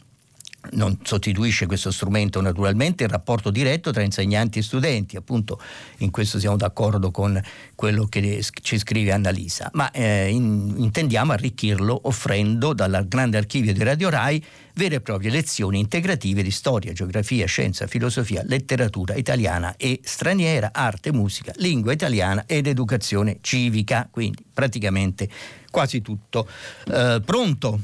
[0.72, 5.60] non sostituisce questo strumento naturalmente il rapporto diretto tra insegnanti e studenti, appunto
[5.98, 7.42] in questo siamo d'accordo con
[7.76, 13.84] quello che ci scrive Annalisa, ma eh, in, intendiamo arricchirlo offrendo dal grande archivio di
[13.84, 14.44] Radio Rai
[14.76, 21.12] vere e proprie lezioni integrative di storia, geografia, scienza, filosofia, letteratura italiana e straniera, arte,
[21.12, 25.30] musica, lingua italiana ed educazione civica, quindi praticamente
[25.70, 26.48] quasi tutto.
[26.88, 27.80] Eh, pronto?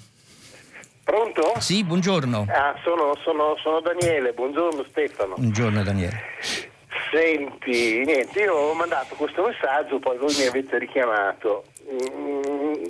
[1.08, 1.54] Pronto?
[1.60, 2.48] Sì, buongiorno.
[2.50, 5.36] Ah, sono, sono, sono, Daniele, buongiorno Stefano.
[5.38, 6.20] Buongiorno Daniele.
[7.10, 11.64] Senti, niente, io ho mandato questo messaggio, poi voi mi avete richiamato.
[11.90, 12.84] Mm,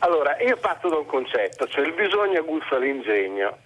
[0.00, 3.56] allora, io parto da un concetto, cioè il bisogno aguzza l'ingegno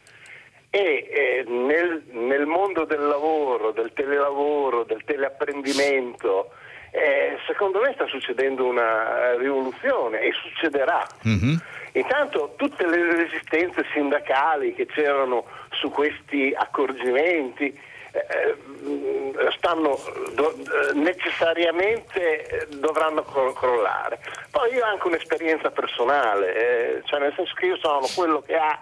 [0.69, 6.51] e eh, nel, nel, mondo del lavoro, del telelavoro, del teleapprendimento,
[6.91, 11.07] eh, secondo me sta succedendo una rivoluzione e succederà.
[11.27, 11.57] Mm-hmm.
[11.93, 17.79] Intanto tutte le resistenze sindacali che c'erano su questi accorgimenti
[18.13, 19.99] eh, stanno
[20.35, 20.55] do,
[20.95, 24.19] necessariamente dovranno crollare.
[24.51, 28.57] Poi io ho anche un'esperienza personale, eh, cioè nel senso che io sono quello che
[28.57, 28.79] ha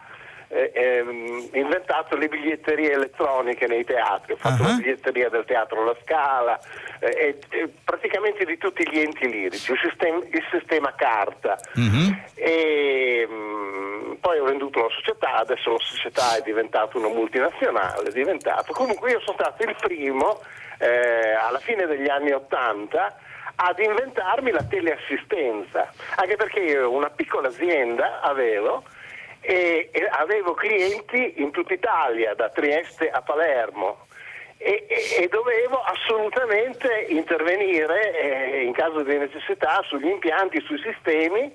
[0.54, 4.68] eh, ehm, inventato le biglietterie elettroniche nei teatri, ho fatto uh-huh.
[4.68, 6.60] la biglietteria del Teatro La Scala
[7.00, 11.58] eh, e, praticamente di tutti gli enti lirici, il sistema, il sistema carta.
[11.74, 12.16] Uh-huh.
[12.36, 18.08] E, mh, mm, poi ho venduto la società, adesso la società è diventata una multinazionale,
[18.08, 18.72] è diventato.
[18.72, 20.40] Comunque io sono stato il primo
[20.78, 23.16] eh, alla fine degli anni Ottanta
[23.56, 28.84] ad inventarmi la teleassistenza, anche perché io una piccola azienda avevo
[29.46, 34.06] e, e avevo clienti in tutta Italia, da Trieste a Palermo.
[34.56, 41.52] E, e, e, dovevo assolutamente intervenire eh, in caso di necessità sugli impianti, sui sistemi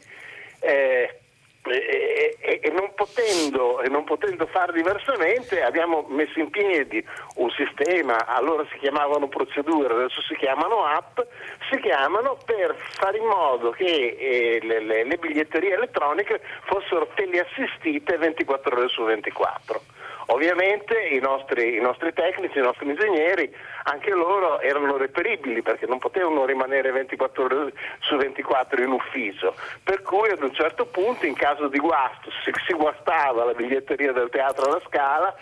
[0.60, 1.19] eh,
[1.64, 7.06] e, e, e, non potendo, e non potendo fare diversamente abbiamo messo in piedi
[7.36, 11.20] un sistema, allora si chiamavano procedure, adesso si chiamano app,
[11.70, 18.18] si chiamano per fare in modo che eh, le, le, le biglietterie elettroniche fossero teleassistite
[18.18, 19.82] 24 ore su 24.
[20.32, 23.52] Ovviamente i nostri, i nostri, tecnici, i nostri ingegneri,
[23.84, 30.04] anche loro erano reperibili perché non potevano rimanere 24 ore su 24 in ufficio, per
[30.04, 34.30] cui ad un certo punto in caso di guasto, se si guastava la biglietteria del
[34.30, 35.36] teatro alla Scala,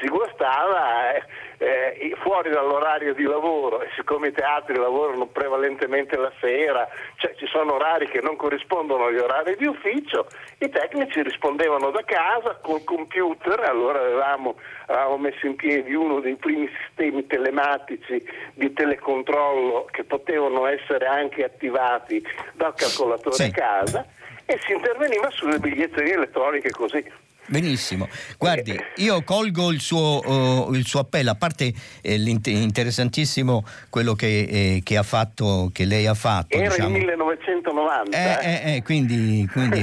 [0.00, 1.22] si gustava eh,
[1.62, 7.46] eh, fuori dall'orario di lavoro e siccome i teatri lavorano prevalentemente la sera, cioè ci
[7.46, 10.26] sono orari che non corrispondono agli orari di ufficio,
[10.58, 14.56] i tecnici rispondevano da casa col computer, allora avevamo,
[14.86, 18.20] avevamo messo in piedi uno dei primi sistemi telematici
[18.54, 22.20] di telecontrollo che potevano essere anche attivati
[22.54, 23.44] dal calcolatore sì.
[23.44, 24.06] a casa
[24.44, 27.30] e si interveniva sulle biglietterie elettroniche così.
[27.46, 34.14] Benissimo, guardi, io colgo il suo, uh, il suo appello, a parte eh, interessantissimo quello
[34.14, 36.56] che, eh, che, ha fatto, che lei ha fatto.
[36.56, 36.96] Era diciamo.
[36.96, 38.16] il 1990.
[38.16, 39.82] Eh, eh, eh, quindi, quindi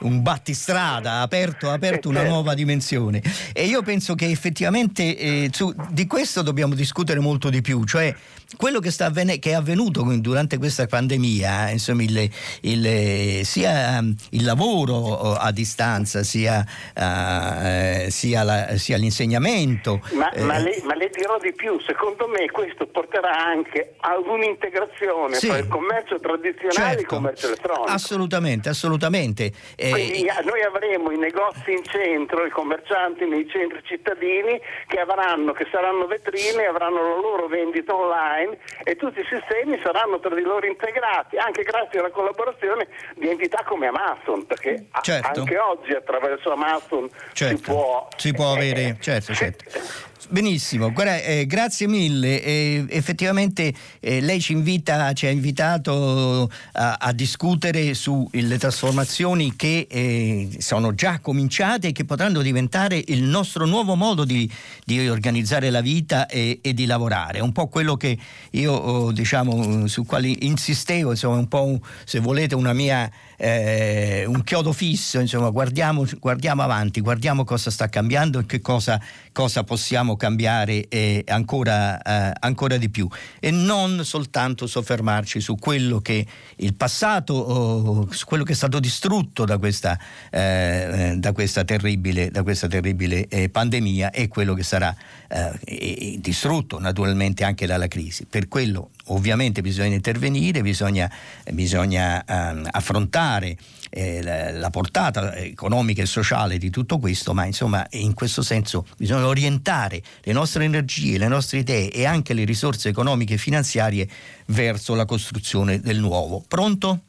[0.00, 3.22] un battistrada, ha aperto, ha aperto una nuova dimensione.
[3.54, 8.14] E io penso che effettivamente eh, su, di questo dobbiamo discutere molto di più, cioè
[8.56, 12.28] quello che, avven- che, è avvenuto durante questa pandemia, insomma, il,
[12.62, 16.64] il, sia il lavoro a distanza, sia,
[16.96, 20.00] uh, sia, la, sia l'insegnamento.
[20.12, 20.42] Ma, eh.
[20.42, 25.46] ma, le, ma, le, dirò di più, secondo me questo porterà anche ad un'integrazione sì.
[25.46, 26.98] tra il commercio tradizionale certo.
[26.98, 27.84] e il commercio elettronico.
[27.84, 29.52] Assolutamente, assolutamente.
[29.76, 35.52] Eh, Quindi noi avremo i negozi in centro, i commercianti nei centri cittadini che avranno,
[35.52, 40.34] che saranno vetrine, avranno la loro vendita online online e tutti i sistemi saranno tra
[40.34, 45.40] di loro integrati, anche grazie alla collaborazione di entità come Amazon, perché certo.
[45.40, 47.56] anche oggi attraverso Amazon certo.
[47.56, 48.08] si può...
[48.16, 50.08] Si può avere, eh, certo, certo.
[50.28, 52.42] Benissimo, Guarda, eh, grazie mille.
[52.42, 59.86] Eh, effettivamente eh, lei ci, invita, ci ha invitato a, a, discutere sulle trasformazioni che
[59.90, 64.48] eh, sono già cominciate e che potranno diventare il nostro nuovo modo di,
[64.84, 67.40] di organizzare la vita e, e, di lavorare.
[67.40, 68.16] Un po' quello che
[68.50, 73.10] io, oh, diciamo, su quali insistevo, insomma, un po' se volete una mia
[73.42, 79.00] eh, un chiodo fisso, insomma, guardiamo, guardiamo, avanti, guardiamo cosa sta cambiando e che cosa,
[79.32, 83.08] cosa possiamo cambiare eh, ancora, eh, ancora, di più.
[83.40, 86.26] E non soltanto soffermarci su quello che
[86.56, 89.98] il passato, oh, su quello che è stato distrutto da questa,
[90.30, 94.94] eh, da questa terribile, da questa terribile eh, pandemia e quello che sarà
[95.30, 98.26] eh, distrutto naturalmente anche dalla crisi.
[98.26, 101.10] Per quello ovviamente bisogna intervenire, bisogna,
[101.52, 103.56] bisogna ehm, affrontare
[103.90, 108.86] eh, la, la, portata economica e sociale di tutto questo, ma insomma in questo senso
[108.96, 114.08] bisogna orientare le nostre energie, le nostre idee e anche le risorse economiche e finanziarie
[114.46, 116.42] verso la costruzione del nuovo.
[116.46, 117.00] Pronto?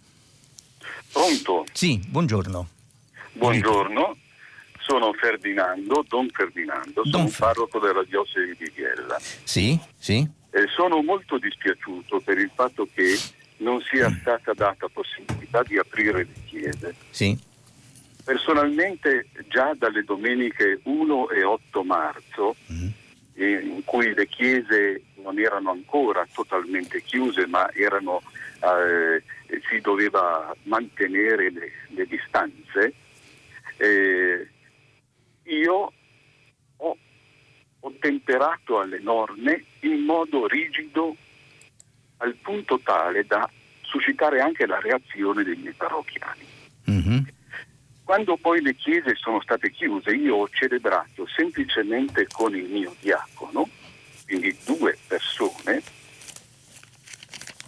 [1.11, 1.65] Pronto?
[1.73, 2.67] Sì, buongiorno.
[3.33, 4.15] Buongiorno,
[4.91, 9.17] sono Ferdinando, Don Ferdinando, sono Don Fer- parroco della diocesi di Biella.
[9.19, 10.29] Sì, sì.
[10.49, 13.17] Eh, sono molto dispiaciuto per il fatto che
[13.57, 14.19] non sia mm.
[14.19, 16.95] stata data possibilità di aprire le chiese.
[17.09, 17.39] Sì.
[18.25, 22.87] Personalmente già dalle domeniche 1 e 8 marzo, mm.
[23.35, 28.21] eh, in cui le chiese non erano ancora totalmente chiuse, ma erano,
[28.59, 29.23] eh,
[29.69, 32.93] si doveva mantenere le, le distanze,
[33.77, 34.47] eh,
[35.55, 35.93] io
[36.77, 36.97] ho
[37.81, 41.15] ottemperato alle norme in modo rigido
[42.17, 43.49] al punto tale da
[43.81, 46.45] suscitare anche la reazione dei miei parrocchiani.
[46.89, 47.19] Mm-hmm.
[48.03, 53.69] Quando poi le chiese sono state chiuse, io ho celebrato semplicemente con il mio diacono,
[54.25, 55.81] quindi due persone,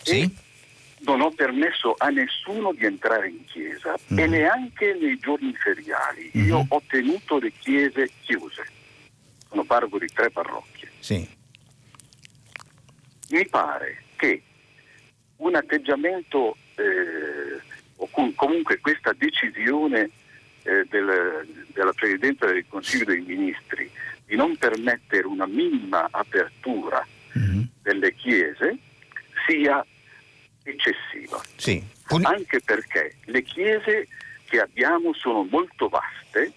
[0.03, 0.29] sì.
[1.05, 4.23] Non ho permesso a nessuno di entrare in chiesa mm-hmm.
[4.23, 6.31] e neanche nei giorni feriali.
[6.35, 6.47] Mm-hmm.
[6.47, 8.65] Io ho tenuto le chiese chiuse.
[9.49, 10.89] Sono parroco di tre parrocchie.
[10.99, 11.41] Sì
[13.33, 14.41] mi pare che
[15.37, 17.59] un atteggiamento eh,
[17.95, 20.09] o comunque questa decisione
[20.63, 23.89] eh, del, della Presidenza del Consiglio dei Ministri
[24.25, 27.05] di non permettere una minima apertura
[27.37, 27.63] mm-hmm.
[27.81, 28.77] delle chiese
[29.47, 29.83] sia
[30.63, 31.41] eccessiva.
[31.55, 31.83] Sì.
[32.23, 34.07] Anche perché le chiese
[34.45, 36.53] che abbiamo sono molto vaste,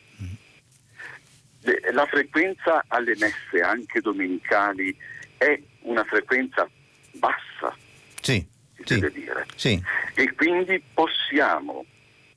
[1.93, 4.97] la frequenza alle messe, anche domenicali,
[5.37, 6.69] è una frequenza
[7.13, 7.75] bassa,
[8.21, 8.47] sì,
[8.77, 9.47] si sì, deve dire.
[9.57, 9.83] Sì.
[10.15, 11.85] E quindi possiamo,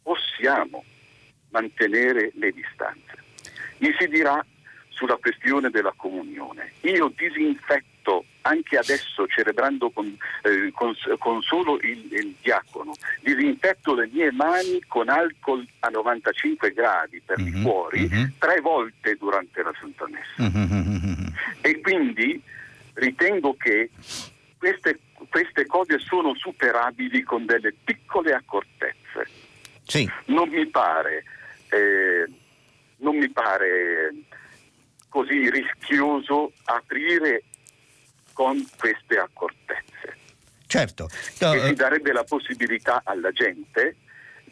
[0.01, 0.83] possiamo
[1.49, 3.17] mantenere le distanze.
[3.77, 4.43] Mi si dirà
[4.89, 6.73] sulla questione della comunione.
[6.81, 7.98] Io disinfetto
[8.41, 14.81] anche adesso, celebrando con, eh, con, con solo il, il, diacono, disinfetto le mie mani
[14.87, 18.27] con alcol a 95 gradi per mm-hmm, i cuori mm-hmm.
[18.37, 20.57] tre volte durante la Santa Messa.
[20.57, 21.27] Mm-hmm.
[21.61, 22.41] E quindi
[22.93, 23.89] ritengo che
[24.57, 24.99] queste,
[25.29, 29.27] queste cose sono superabili con delle piccole accortezze.
[29.85, 30.09] Sì.
[30.25, 31.23] Non mi pare,
[31.69, 32.29] eh,
[32.97, 34.13] non mi pare
[35.09, 37.43] così rischioso aprire
[38.39, 40.15] con queste accortezze.
[40.65, 41.09] Certo.
[41.41, 43.97] No, e si darebbe la possibilità alla gente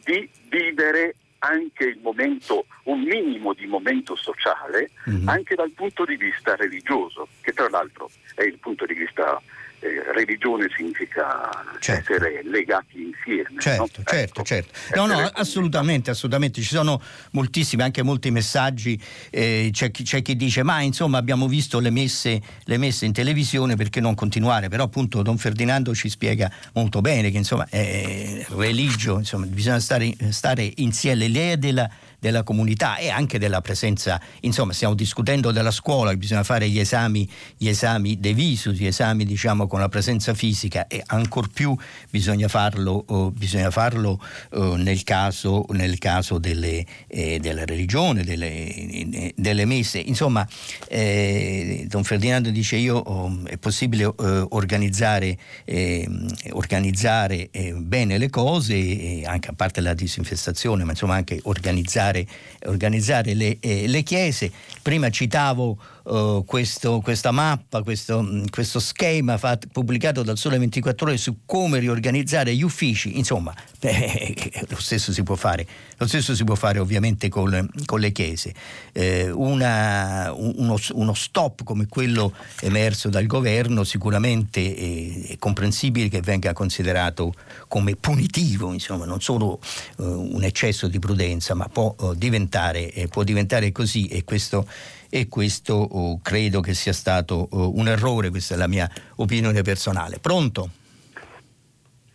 [0.03, 5.29] di vivere anche il momento, un minimo di momento sociale, mm-hmm.
[5.29, 9.41] anche dal punto di vista religioso, che tra l'altro è il punto di vista
[9.79, 11.49] eh, religione significa
[11.79, 12.13] certo.
[12.13, 13.59] essere legati insieme.
[13.59, 14.03] Certo, no?
[14.05, 14.43] certo, ecco.
[14.43, 14.71] certo.
[14.95, 16.61] No, no, assolutamente, assolutamente.
[16.61, 17.01] Ci sono
[17.31, 18.99] moltissimi, anche molti messaggi.
[19.29, 23.13] Eh, c'è, chi, c'è, chi, dice: Ma insomma, abbiamo visto le messe, le messe, in
[23.13, 24.67] televisione, perché non continuare?
[24.67, 30.11] Però, appunto, Don Ferdinando ci spiega molto bene che insomma, è religio, insomma, bisogna stare,
[30.29, 31.25] stare insieme.
[31.27, 31.89] L'idea della
[32.19, 37.29] della comunità e anche della presenza, insomma stiamo discutendo della scuola, bisogna fare gli esami,
[37.55, 41.77] gli esami dei visus, gli esami diciamo con la presenza fisica e ancor più
[42.09, 44.19] bisogna farlo, oh, bisogna farlo
[44.51, 49.99] oh, nel, caso, nel caso delle, eh, della religione, delle, delle messe.
[49.99, 50.47] Insomma,
[50.87, 58.29] eh, Don Ferdinando dice io oh, è possibile eh, organizzare, ehm, organizzare eh, bene le
[58.29, 62.27] cose, anche a parte la disinfestazione, ma insomma anche organizzare organizzare,
[62.65, 64.51] organizzare le, eh, le, chiese.
[64.81, 65.77] Prima citavo
[66.07, 71.39] uh, questo, questa mappa, questo, mm, questo schema fatto, pubblicato dal Sole 24 Ore su
[71.45, 76.55] come riorganizzare gli uffici, insomma, beh, lo, stesso si può fare, lo stesso si può
[76.55, 78.53] fare ovviamente con, con le chiese.
[78.93, 86.21] Eh, una, uno, uno, stop come quello emerso dal governo sicuramente è, è, comprensibile che
[86.21, 87.33] venga considerato
[87.67, 89.59] come punitivo, insomma, non solo
[89.97, 94.67] uh, un eccesso di prudenza, ma può, uh, diventare, eh, può diventare così e questo
[95.09, 99.61] e questo oh, credo che sia stato oh, un errore, questa è la mia opinione
[99.61, 100.19] personale.
[100.19, 100.69] Pronto?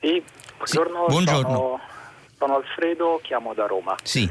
[0.01, 0.23] Sì,
[0.57, 1.57] buongiorno, sì, buongiorno.
[1.57, 1.81] Sono,
[2.39, 3.97] sono, Alfredo, chiamo da Roma.
[4.03, 4.31] Sì.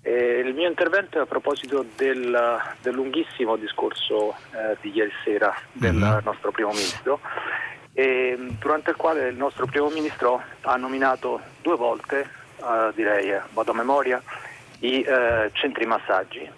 [0.00, 5.54] Eh, il mio intervento è a proposito del, del lunghissimo discorso eh, di ieri sera
[5.72, 6.24] del mm-hmm.
[6.24, 7.20] nostro primo ministro,
[7.92, 13.72] eh, durante il quale il nostro primo ministro ha nominato due volte, eh, direi, vado
[13.72, 14.22] a memoria,
[14.80, 16.48] i eh, centri massaggi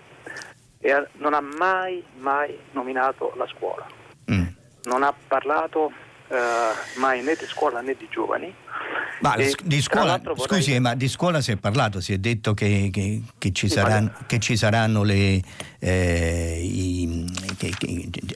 [0.81, 3.87] e non ha mai, mai nominato la scuola.
[4.33, 4.47] Mm.
[4.85, 5.93] Non ha parlato
[6.28, 8.55] eh, mai né di scuola né di giovani.
[9.20, 10.62] Ma di scuola, vorrei...
[10.62, 14.12] scusi, ma di scuola si è parlato, si è detto che, che, che, ci, saranno,
[14.26, 15.43] che ci, saranno, le...
[15.78, 17.26] Eh, i,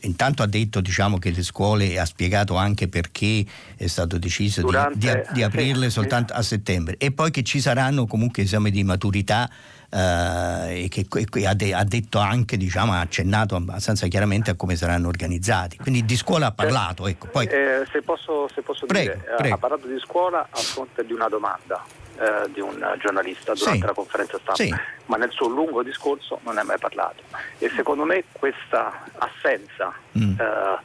[0.02, 3.44] intanto ha detto diciamo, che le scuole, ha spiegato anche perché
[3.76, 6.40] è stato deciso Durante, di, di, di, aprirle sì, soltanto sì.
[6.40, 9.48] a settembre e poi che ci saranno comunque esami di maturità
[9.94, 14.54] eh, e che e ha, de, ha, detto anche, diciamo, ha accennato abbastanza chiaramente a
[14.56, 15.76] come saranno organizzati.
[15.76, 17.06] Quindi di scuola ha parlato.
[17.06, 17.46] Ecco, poi...
[17.46, 19.54] eh, se posso, se posso prego, dire, eh, prego.
[19.54, 21.82] ha parlato di scuola a fronte di una domanda.
[22.16, 23.86] Eh, di un giornalista durante sì.
[23.86, 24.72] la conferenza stampa, sì.
[25.06, 27.24] ma nel suo lungo discorso non è mai parlato.
[27.58, 30.38] E secondo me questa assenza mm.
[30.38, 30.78] eh,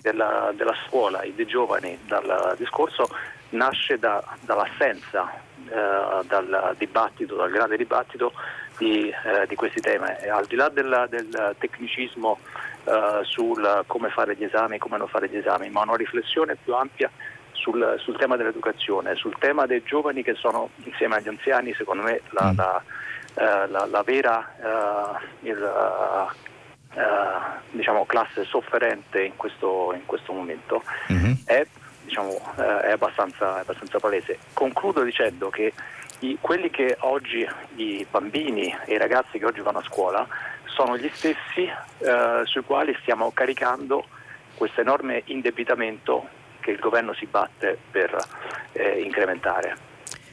[0.00, 3.08] della, della, scuola e dei giovani dal discorso
[3.50, 8.32] nasce da, dall'assenza eh, dal dibattito, dal grande dibattito
[8.78, 10.06] di, eh, di questi temi.
[10.20, 12.38] E al di là del, del tecnicismo
[12.84, 16.74] eh, sul come fare gli esami come non fare gli esami, ma una riflessione più
[16.74, 17.10] ampia
[17.52, 22.20] sul, sul, tema dell'educazione, sul tema dei giovani che sono insieme agli anziani, secondo me
[22.30, 22.56] la, mm.
[22.56, 22.82] la,
[23.34, 25.70] eh, la, la vera eh, il,
[27.72, 31.32] diciamo, classe sofferente in questo, in questo momento mm-hmm.
[31.44, 31.66] è
[32.06, 34.38] diciamo, eh, è, abbastanza, è, abbastanza, palese.
[34.54, 35.72] Concludo dicendo che
[36.20, 37.46] i, quelli che oggi,
[37.76, 40.26] i bambini e i ragazzi che oggi vanno a scuola,
[40.64, 44.06] sono gli stessi eh, sui quali stiamo caricando
[44.54, 46.28] questo enorme indebitamento
[46.60, 48.16] che il governo si batte per
[48.72, 49.76] eh, incrementare.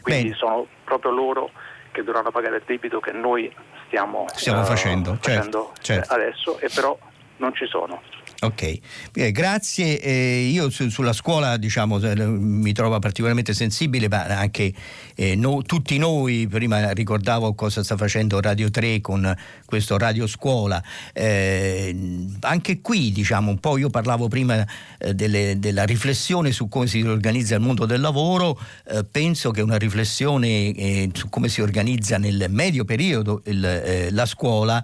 [0.01, 0.35] Quindi Bene.
[0.35, 1.51] sono proprio loro
[1.91, 3.53] che dovranno pagare il debito che noi
[3.85, 6.13] stiamo, stiamo uh, facendo, facendo certo, certo.
[6.13, 6.97] adesso e però
[7.37, 8.01] non ci sono.
[8.43, 8.79] Ok,
[9.13, 10.01] eh, grazie.
[10.01, 14.73] Eh, io su, sulla scuola diciamo, mi trovo particolarmente sensibile, ma anche
[15.15, 19.33] eh, no, tutti noi, prima ricordavo cosa sta facendo Radio 3 con
[19.65, 20.83] questo Radio Scuola,
[21.13, 21.95] eh,
[22.41, 24.65] anche qui diciamo un po', io parlavo prima
[24.97, 29.61] eh, delle, della riflessione su come si organizza il mondo del lavoro, eh, penso che
[29.61, 34.83] una riflessione su come si organizza nel medio periodo il, la scuola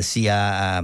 [0.00, 0.80] sia,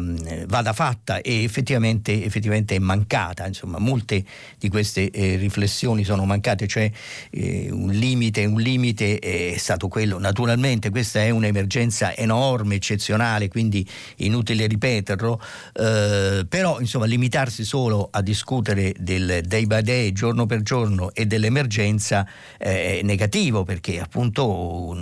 [0.46, 4.24] vada fatta e effettivamente effettivamente, è mancata, insomma molte
[4.58, 6.90] di queste eh, riflessioni sono mancate, cioè
[7.30, 13.86] eh, un limite, un limite è stato quello, naturalmente questa è un'emergenza enorme, eccezionale, quindi
[14.16, 15.40] inutile ripeterlo,
[15.74, 21.26] eh, però insomma limitarsi solo a discutere del day by day, giorno per giorno e
[21.26, 22.26] dell'emergenza
[22.58, 24.94] eh, è negativo perché appunto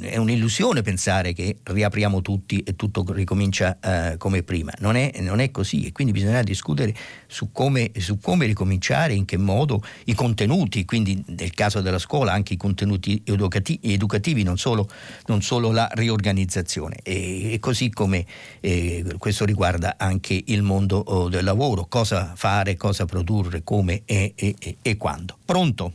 [0.00, 5.40] è un'illusione pensare che riapriamo tutti e tutto ricomincia eh, come prima, non è, non
[5.40, 6.94] è, così e quindi bisogna discutere
[7.26, 12.32] su come, su come ricominciare, in che modo i contenuti, quindi nel caso della scuola
[12.32, 14.88] anche i contenuti educativi, educativi non, solo,
[15.26, 18.24] non, solo, la riorganizzazione e, e così come
[18.60, 24.32] eh, questo riguarda anche il mondo oh, del lavoro, cosa fare, cosa produrre, come e,
[24.34, 25.36] e, e quando.
[25.44, 25.92] Pronto?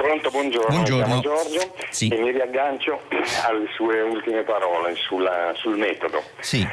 [0.00, 1.20] Pronto, buongiorno, buongiorno.
[1.20, 2.08] Giorgio sì.
[2.08, 3.02] e mi riaggancio
[3.44, 6.22] alle sue ultime parole sulla, sul metodo.
[6.40, 6.66] Sì.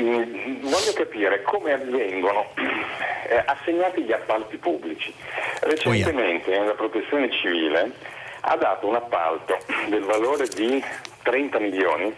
[0.00, 5.14] Mm, voglio capire come avvengono eh, assegnati gli appalti pubblici.
[5.60, 7.92] Recentemente oh la protezione civile
[8.40, 10.82] ha dato un appalto del valore di
[11.22, 12.14] 30 milioni,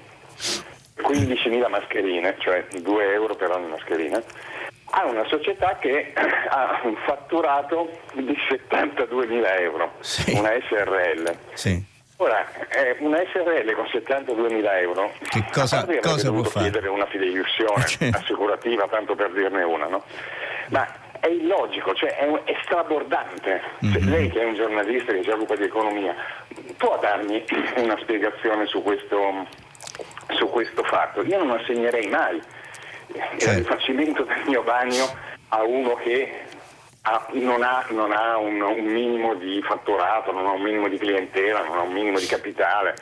[0.96, 4.22] 15.000 mascherine, cioè 2 euro per ogni mascherina,
[4.90, 10.32] a una società che ha un fatturato di 72 mila euro, sì.
[10.32, 11.36] una SRL.
[11.54, 11.92] Sì.
[12.18, 16.70] Ora, eh, una SRL con 72 mila euro, che cosa, cosa dovuto può fare?
[16.70, 18.10] chiedere una fideiussione cioè.
[18.12, 20.04] assicurativa, tanto per dirne una, no?
[20.68, 20.86] Ma
[21.18, 23.60] è illogico, cioè è, è strabordante.
[23.84, 24.08] Mm-hmm.
[24.08, 26.14] Lei che è un giornalista che si occupa di economia,
[26.76, 27.44] può darmi
[27.76, 29.46] una spiegazione su questo,
[30.36, 31.22] su questo fatto?
[31.22, 32.40] Io non assegnerei mai
[33.12, 33.44] certo.
[33.44, 36.43] il rifacimento del mio bagno a uno che
[37.06, 40.96] ha, non ha, non ha un, un, minimo di fatturato, non ha un minimo di
[40.96, 42.96] clientela, non ha un minimo di capitale.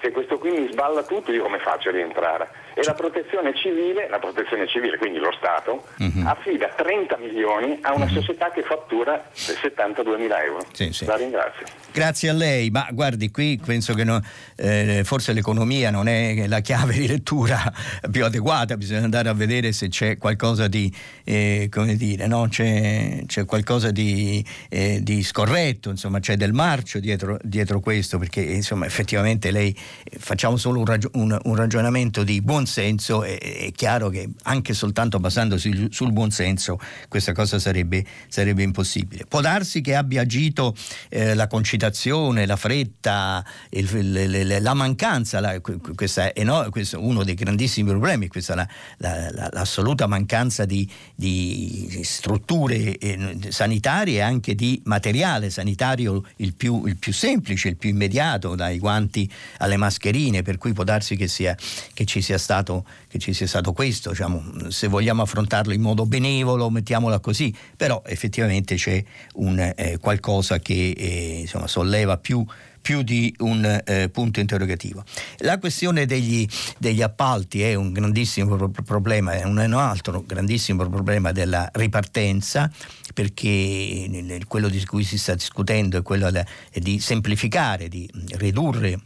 [0.00, 2.48] Se questo qui mi sballa tutto, io come faccio a rientrare?
[2.78, 6.22] E la protezione civile, la protezione civile quindi lo Stato, uh-huh.
[6.24, 8.12] affida 30 milioni a una uh-huh.
[8.12, 10.64] società che fattura 72 mila euro.
[10.70, 11.04] Sì, sì.
[11.04, 11.66] La ringrazio.
[11.90, 14.20] Grazie a lei, ma guardi qui penso che no,
[14.54, 17.58] eh, forse l'economia non è la chiave di lettura
[18.12, 20.94] più adeguata, bisogna andare a vedere se c'è qualcosa di,
[21.24, 22.46] eh, come dire, no?
[22.48, 28.40] c'è, c'è, qualcosa di, eh, di, scorretto, insomma c'è del marcio dietro, dietro questo, perché
[28.40, 29.76] insomma effettivamente lei
[30.18, 34.74] facciamo solo un, ragio- un, un ragionamento di buon senso, è, è, chiaro che anche
[34.74, 36.78] soltanto basandosi sul buon senso
[37.08, 39.24] questa cosa sarebbe, sarebbe impossibile.
[39.26, 40.74] Può darsi che abbia agito
[41.08, 45.60] eh, la concitazione, la fretta, il, il, la mancanza, la,
[45.94, 48.68] questa è, no, questo uno dei grandissimi problemi, questa la,
[48.98, 56.84] la, l'assoluta mancanza di, di strutture eh, sanitarie e anche di materiale sanitario il più,
[56.86, 61.28] il più semplice, il più immediato, dai guanti alle mascherine, per cui può darsi che,
[61.28, 61.56] sia,
[61.94, 65.80] che ci sia stato stato, che ci sia stato questo, diciamo, se vogliamo affrontarlo in
[65.80, 69.02] modo benevolo, mettiamola così, però effettivamente c'è
[69.34, 72.44] un, eh, qualcosa che eh, insomma, solleva più
[72.80, 75.04] più di un eh, punto interrogativo.
[75.38, 76.46] La questione degli,
[76.78, 82.70] degli, appalti è un grandissimo problema, è un, altro grandissimo problema della ripartenza,
[83.12, 86.30] perché quello di cui si sta discutendo è quello
[86.72, 88.98] di semplificare, di ridurre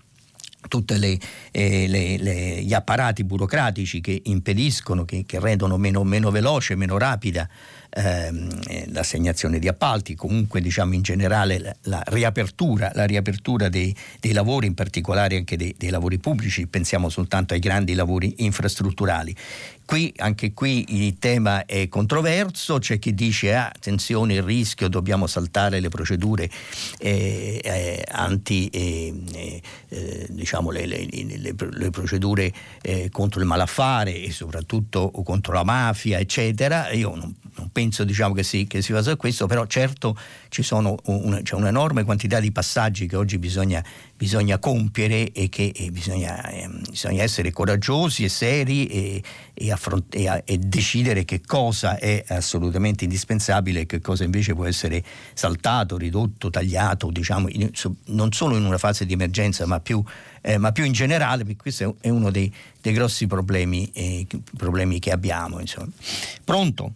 [0.68, 1.20] tutti
[1.50, 7.48] eh, gli apparati burocratici che impediscono, che, che rendono meno, meno, veloce, meno rapida
[7.90, 13.94] ehm, eh, l'assegnazione di appalti, comunque diciamo in generale la, la riapertura, la riapertura dei,
[14.20, 19.34] dei, lavori, in particolare anche dei, dei lavori pubblici, pensiamo soltanto ai grandi lavori infrastrutturali
[19.92, 25.26] Qui, anche qui il tema è controverso, c'è chi dice ah, attenzione il rischio, dobbiamo
[25.26, 26.48] saltare le procedure
[26.98, 32.50] eh, eh, anti, eh, eh diciamo le, le, le, le procedure
[32.80, 36.90] eh, contro il malaffare e soprattutto contro la mafia, eccetera.
[36.92, 40.16] Io non, non penso diciamo, che, si, che si faccia questo, però certo
[40.48, 43.84] ci sono un, c'è un'enorme quantità di passaggi che oggi bisogna
[44.22, 49.22] bisogna compiere e che e bisogna, eh, bisogna, essere coraggiosi e seri e,
[49.52, 54.64] e, affront- e, e, decidere che cosa è assolutamente indispensabile e che cosa invece può
[54.64, 55.02] essere
[55.34, 57.68] saltato, ridotto, tagliato, diciamo, in,
[58.06, 60.00] non solo in una fase di emergenza ma più,
[60.40, 64.24] eh, ma più in generale, perché questo è uno dei, dei grossi problemi, eh,
[64.56, 65.58] problemi, che abbiamo.
[65.58, 65.90] Insomma.
[66.44, 66.92] Pronto?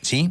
[0.00, 0.30] Sì?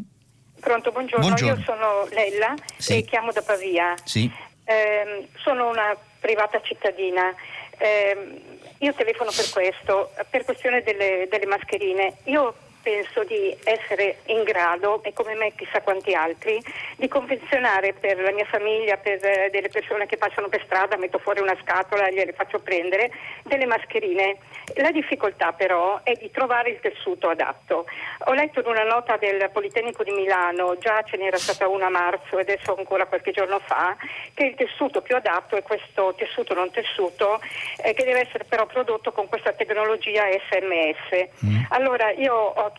[0.59, 1.25] Pronto, buongiorno.
[1.25, 1.55] buongiorno.
[1.55, 2.97] io sono Lella sì.
[2.97, 3.95] e chiamo da Pavia.
[4.03, 4.31] Sì.
[4.65, 7.33] Eh, sono una privata cittadina.
[7.77, 8.41] Eh,
[8.79, 12.17] io telefono per questo, per questione delle, delle mascherine.
[12.25, 12.55] Io
[12.85, 16.61] penso di essere in grado, e come me chissà quanti altri,
[16.97, 21.17] di confezionare per la mia famiglia, per eh, delle persone che passano per strada, metto
[21.17, 23.09] fuori una scatola e gliele faccio prendere,
[23.43, 24.37] delle mascherine.
[24.75, 27.85] La difficoltà però è di trovare il tessuto adatto.
[28.25, 31.89] Ho letto in una nota del Politecnico di Milano, già ce n'era stata una a
[31.89, 33.95] marzo e adesso ancora qualche giorno fa,
[34.33, 37.39] che il tessuto più adatto è questo tessuto non tessuto
[37.83, 41.29] eh, che deve essere però prodotto con questa tecnologia SMS.
[41.45, 41.63] Mm.
[41.69, 42.73] Allora io ho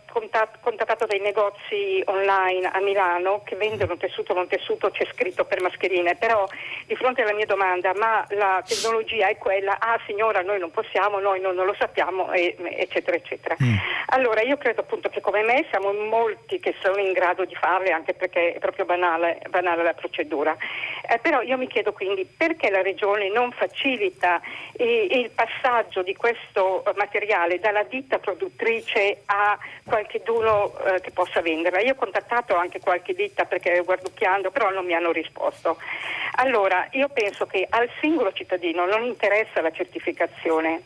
[0.60, 6.16] contattato dei negozi online a Milano che vendono tessuto non tessuto, c'è scritto per mascherine,
[6.16, 6.46] però
[6.86, 11.18] di fronte alla mia domanda ma la tecnologia è quella, ah signora noi non possiamo,
[11.18, 13.56] noi non, non lo sappiamo, e, eccetera eccetera.
[13.62, 13.76] Mm.
[14.10, 17.90] Allora io credo appunto che come me siamo molti che sono in grado di farle
[17.90, 20.56] anche perché è proprio banale, banale la procedura.
[21.08, 24.40] Eh, però io mi chiedo quindi perché la Regione non facilita
[24.72, 31.80] eh, il passaggio di questo materiale dalla ditta produttrice a qualcheduno eh, che possa venderla.
[31.80, 35.78] Io ho contattato anche qualche ditta perché guarducchiando, però non mi hanno risposto.
[36.36, 40.82] Allora, io penso che al singolo cittadino non interessa la certificazione.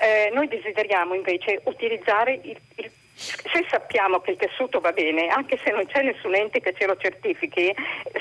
[0.00, 5.58] Eh, noi desideriamo invece utilizzare il, il se sappiamo che il tessuto va bene, anche
[5.62, 7.74] se non c'è nessun ente che ce lo certifichi,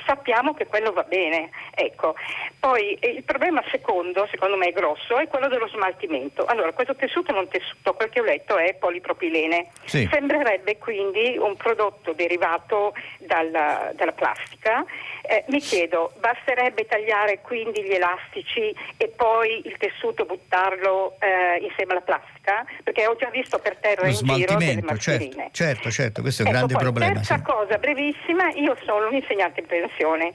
[0.06, 1.50] sappiamo che quello va bene.
[1.74, 2.16] Ecco.
[2.60, 6.46] Poi il problema secondo, secondo me grosso, è quello dello smaltimento.
[6.46, 9.68] Allora, questo tessuto non tessuto, quel che ho letto è polipropilene.
[9.86, 10.08] Sì.
[10.12, 14.86] Sembrerebbe quindi un prodotto derivato dalla, dalla plastica.
[15.24, 21.94] Eh, mi chiedo, basterebbe tagliare quindi gli elastici e poi il tessuto buttarlo eh, insieme
[21.94, 22.66] alla plastica?
[22.84, 24.58] Perché ho già visto per terra Lo in giro
[24.98, 25.26] certo.
[25.26, 27.14] Certo, certo, certo, questo è un ecco, grande poi, problema.
[27.14, 27.42] Terza sì.
[27.42, 30.34] cosa brevissima, io sono un insegnante in pensione.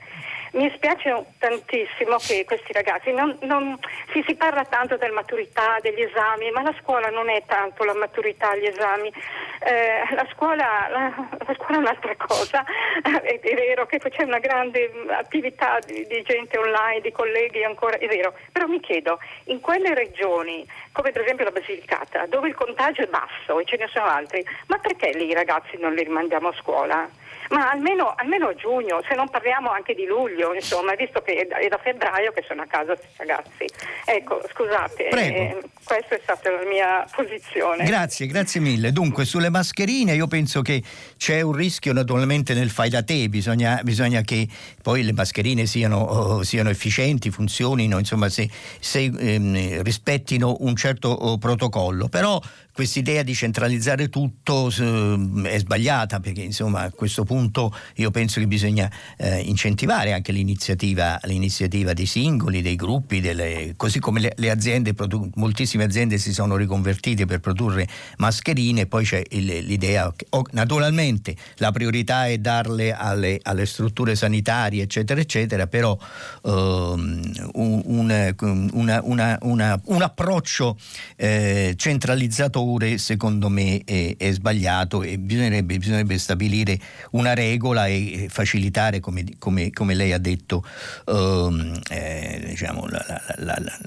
[0.53, 3.79] Mi spiace tantissimo che questi ragazzi, non, non,
[4.13, 7.95] si, si, parla tanto della maturità, degli esami, ma la scuola non è tanto la
[7.95, 9.13] maturità, gli esami,
[9.61, 12.65] eh, la, scuola, la, la, scuola, è un'altra cosa,
[13.03, 17.99] è, è, vero che c'è una grande attività di, di gente online, di colleghi ancora,
[17.99, 22.55] è vero, però mi chiedo, in quelle regioni, come per esempio la Basilicata, dove il
[22.55, 26.05] contagio è basso e ce ne sono altri, ma perché lì i ragazzi non li
[26.05, 27.18] rimandiamo a scuola?
[27.51, 31.79] Ma almeno, almeno, giugno, se non parliamo anche di luglio, insomma, visto che è da
[31.79, 33.65] febbraio che sono a casa questi ragazzi.
[34.05, 37.85] Ecco, scusate, eh, questa è stata la mia posizione.
[37.85, 38.93] Grazie, grazie mille.
[38.93, 40.83] Dunque, sulle mascherine io penso che
[41.17, 44.47] c'è un rischio naturalmente nel fai da te, bisogna, bisogna che
[44.83, 48.49] poi le mascherine siano, oh, siano efficienti, funzionino, insomma, se,
[48.79, 52.09] se ehm, rispettino un certo oh, protocollo.
[52.09, 52.39] Però
[52.79, 58.47] quest'idea di centralizzare tutto eh, è sbagliata perché insomma a questo punto io penso che
[58.47, 64.51] bisogna eh, incentivare anche l'iniziativa, l'iniziativa, dei singoli, dei gruppi, delle, così come le, le
[64.51, 67.89] aziende, produ- moltissime aziende si sono riconvertite per produrre
[68.19, 74.85] mascherine, poi c'è il, l'idea, oh, naturalmente la priorità è darle alle, alle strutture sanitarie
[74.85, 75.99] eccetera eccetera, però
[76.43, 77.21] um,
[77.55, 80.79] un, un, una, una, un, approccio
[81.17, 86.79] eh, centralizzato errore secondo me è, è sbagliato e bisognerebbe, bisognerebbe, stabilire
[87.13, 90.65] una regola e facilitare, come, come, come lei ha detto,
[91.07, 93.05] um, eh, diciamo, la,
[93.37, 93.79] la, la,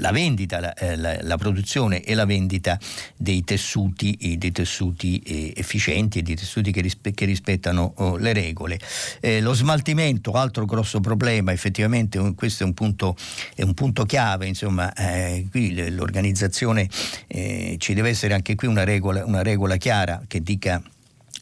[0.00, 2.78] la vendita, la, eh, la, la, produzione e la vendita
[3.16, 8.32] dei tessuti, dei tessuti eh, efficienti e dei tessuti che, rispe, che rispettano oh, le
[8.32, 8.78] regole.
[9.20, 13.16] Eh, lo smaltimento, altro grosso problema, effettivamente questo è un punto,
[13.54, 16.88] è un punto chiave, insomma, eh, qui l'organizzazione
[17.26, 20.82] eh, ci deve essere anche qui una regola, una regola chiara che dica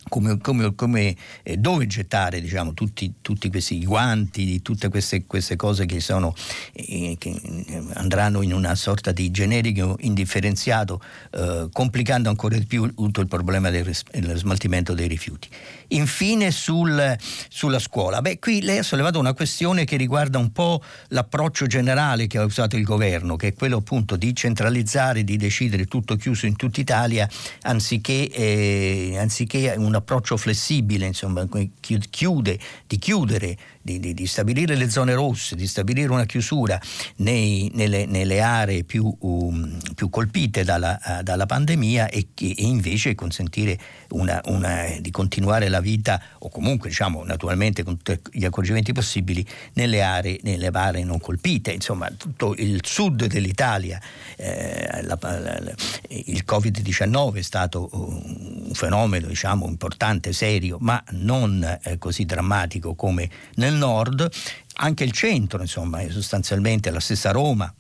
[0.09, 5.87] come, come, come eh, dove gettare diciamo, tutti, tutti, questi guanti, tutte queste, queste cose
[5.87, 6.35] che, sono,
[6.73, 11.01] eh, che, eh, andranno in una sorta di generico indifferenziato,
[11.33, 15.49] eh, complicando ancora di più tutto il problema del, del smaltimento dei rifiuti.
[15.89, 17.17] Infine sul,
[17.49, 22.27] sulla scuola, beh qui lei ha sollevato una questione che riguarda un po' l'approccio generale
[22.27, 26.47] che ha usato il governo, che è quello appunto di centralizzare, di decidere tutto chiuso
[26.47, 27.29] in tutta Italia,
[27.63, 31.47] anziché, eh, anziché un approccio flessibile, insomma,
[31.81, 33.57] chiude, di chiudere
[33.89, 36.79] di, di, di, stabilire le zone rosse, di stabilire una chiusura
[37.17, 42.65] nei, nelle, nelle, aree più, um, più colpite dalla, uh, dalla, pandemia e, che, e
[42.65, 43.79] invece consentire
[44.11, 49.47] una, una, di continuare la vita o comunque diciamo naturalmente con tutti gli accorgimenti possibili
[49.75, 51.73] nelle aree, nelle aree non colpite.
[51.73, 53.99] Insomma tutto il sud dell'Italia,
[54.37, 55.61] eh, la, la,
[56.09, 63.31] il Covid-19 è stato un fenomeno diciamo importante, serio, ma non eh, così drammatico come
[63.55, 64.29] nel nord,
[64.75, 67.73] anche il centro, insomma, sostanzialmente la stessa Roma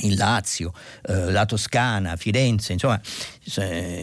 [0.00, 0.72] in Lazio,
[1.08, 3.00] eh, la Toscana, Firenze, insomma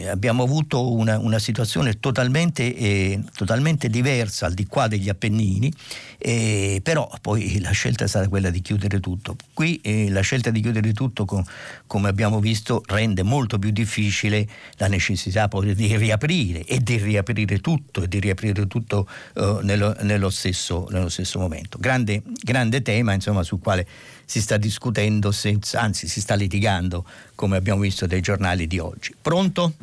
[0.08, 5.72] abbiamo avuto una, una situazione totalmente, eh, totalmente, diversa al di qua degli Appennini,
[6.18, 9.36] eh, però poi la scelta è stata quella di chiudere tutto.
[9.52, 11.44] Qui eh, la scelta di chiudere tutto, com,
[11.86, 17.58] come abbiamo visto, rende molto più difficile la necessità poi di riaprire e di riaprire
[17.58, 21.78] tutto e di riaprire tutto eh, nello, nello, stesso, nello, stesso, momento.
[21.78, 23.86] Grande, grande tema insomma, sul quale
[24.34, 27.04] si sta discutendo, senza, anzi si sta litigando,
[27.36, 29.14] come abbiamo visto dai giornali di oggi.
[29.22, 29.74] Pronto?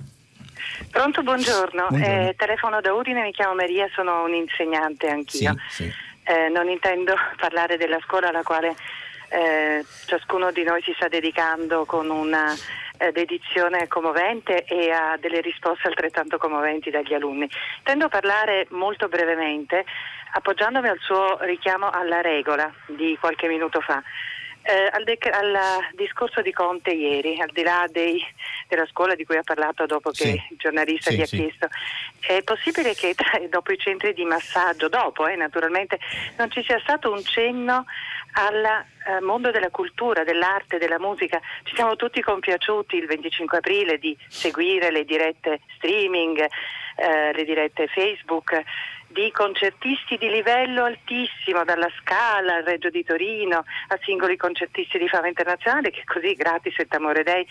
[0.89, 1.87] Pronto, buongiorno.
[1.87, 2.27] buongiorno.
[2.27, 5.55] Eh, telefono da Udine, mi chiamo Maria, sono un'insegnante anch'io.
[5.69, 5.93] Sì, sì.
[6.23, 8.75] Eh, non intendo parlare della scuola alla quale
[9.29, 12.53] eh, ciascuno di noi si sta dedicando con una
[12.97, 17.49] eh, dedizione commovente e a delle risposte altrettanto commoventi dagli alunni.
[17.77, 19.85] Intendo parlare molto brevemente
[20.33, 24.01] appoggiandomi al suo richiamo alla regola di qualche minuto fa.
[24.63, 25.57] Eh, al, dec- al,
[25.93, 28.23] discorso di Conte ieri, al di là dei,
[28.67, 30.43] della scuola di cui ha parlato dopo che sì.
[30.49, 31.37] il giornalista sì, gli ha sì.
[31.37, 31.67] chiesto,
[32.19, 35.99] è possibile che tra, dopo i centri di massaggio, dopo eh, naturalmente,
[36.37, 37.85] non ci sia stato un cenno
[38.33, 41.41] al eh, mondo della cultura, dell'arte, della musica?
[41.63, 46.39] Ci siamo tutti compiaciuti il 25 aprile di seguire le dirette streaming,
[46.97, 48.63] eh, le dirette Facebook
[49.11, 53.57] di concertisti di livello altissimo, dalla Scala al Reggio di Torino
[53.87, 57.45] a singoli concertisti di fama internazionale che così gratis et amore dei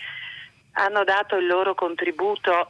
[0.73, 2.67] hanno dato il loro contributo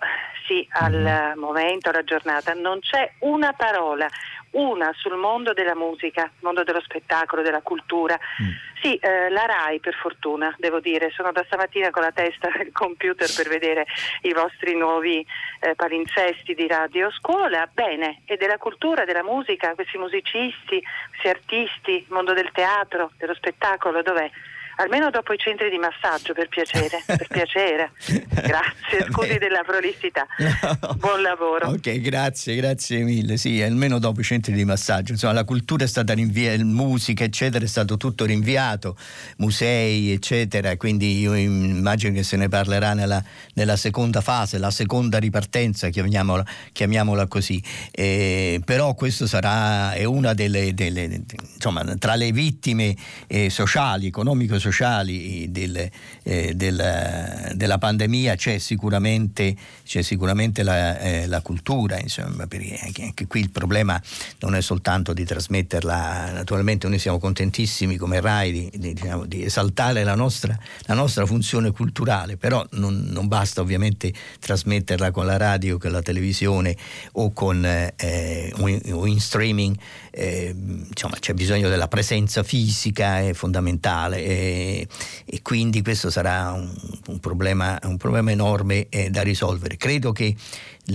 [0.47, 1.39] sì, al mm-hmm.
[1.39, 2.53] momento, alla giornata.
[2.53, 4.07] Non c'è una parola,
[4.51, 8.17] una sul mondo della musica, mondo dello spettacolo, della cultura.
[8.41, 8.49] Mm.
[8.81, 12.71] Sì, eh, la RAI per fortuna, devo dire, sono da stamattina con la testa nel
[12.71, 13.85] computer per vedere
[14.21, 15.25] i vostri nuovi
[15.59, 17.69] eh, palinsesti di radio scuola.
[17.71, 24.01] Bene, e della cultura, della musica, questi musicisti, questi artisti, mondo del teatro, dello spettacolo,
[24.01, 24.29] dov'è?
[24.77, 27.91] Almeno dopo i centri di massaggio per piacere, per piacere.
[28.31, 30.25] Grazie, scusi della prolissità.
[30.37, 30.95] No.
[30.95, 31.69] Buon lavoro.
[31.69, 33.37] Ok, grazie, grazie mille.
[33.37, 35.11] Sì, almeno dopo i centri di massaggio.
[35.11, 38.95] Insomma, la cultura è stata rinviata, musica, eccetera, è stato tutto rinviato,
[39.37, 40.75] musei, eccetera.
[40.77, 43.23] Quindi io immagino che se ne parlerà nella,
[43.53, 47.61] nella seconda fase, la seconda ripartenza, chiamiamola, chiamiamola così.
[47.91, 51.23] Eh, però questo sarà è una delle, delle
[51.53, 52.95] insomma, tra le vittime
[53.27, 55.89] eh, sociali, economico-sociali sociali del,
[56.23, 63.27] eh, del, della pandemia c'è sicuramente, c'è sicuramente la, eh, la, cultura, insomma, anche, anche,
[63.27, 64.01] qui il problema
[64.39, 69.43] non è soltanto di trasmetterla, naturalmente noi siamo contentissimi come RAI di, di, diciamo, di
[69.43, 75.37] esaltare la nostra, la nostra, funzione culturale, però non, non, basta ovviamente trasmetterla con la
[75.37, 76.75] radio, con la televisione
[77.13, 79.75] o, con, eh, o, in, o in streaming,
[80.11, 80.53] eh,
[80.89, 86.69] insomma c'è bisogno della presenza fisica, è fondamentale e, quindi questo sarà un,
[87.07, 89.77] un, problema, un problema, enorme eh, da risolvere.
[89.77, 90.35] Credo che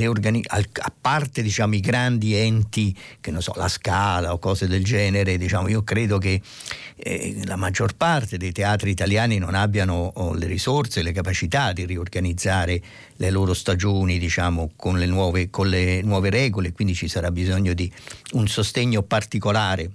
[0.06, 4.84] organi- a parte diciamo, i grandi enti, che non so, la Scala o cose del
[4.84, 6.40] genere, diciamo, io credo che
[6.96, 11.86] eh, la maggior parte dei teatri italiani non abbiano oh, le risorse, le capacità di
[11.86, 12.82] riorganizzare
[13.16, 17.72] le loro stagioni diciamo, con, le nuove, con le nuove regole, quindi ci sarà bisogno
[17.72, 17.90] di
[18.32, 19.90] un sostegno particolare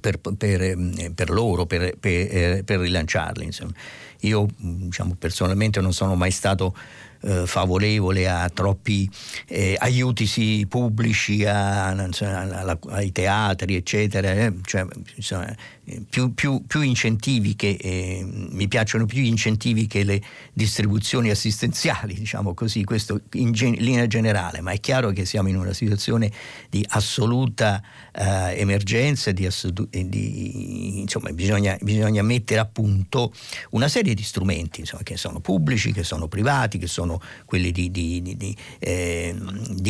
[0.00, 3.44] per, per, eh, per loro, per, per, per rilanciarli.
[3.44, 3.72] Insomma.
[4.20, 6.76] Io diciamo, personalmente non sono mai stato
[7.22, 9.08] eh, favorevole a troppi
[9.46, 14.32] eh, aiuti pubblici a, a, ai teatri, eccetera.
[14.32, 14.84] Eh, cioè,
[15.16, 15.54] insomma,
[16.08, 20.22] più, più, più, incentivi che eh, mi piacciono più gli incentivi che le
[20.52, 25.56] distribuzioni assistenziali, diciamo così, questo in gen- linea generale, ma è chiaro che siamo in
[25.56, 26.30] una situazione
[26.70, 27.82] di assoluta
[28.12, 33.32] eh, emergenza, di assolu- di, insomma, bisogna, bisogna, mettere a punto
[33.70, 37.90] una serie di strumenti insomma, che sono pubblici, che sono privati, che sono quelli di,
[37.90, 39.34] di, eh,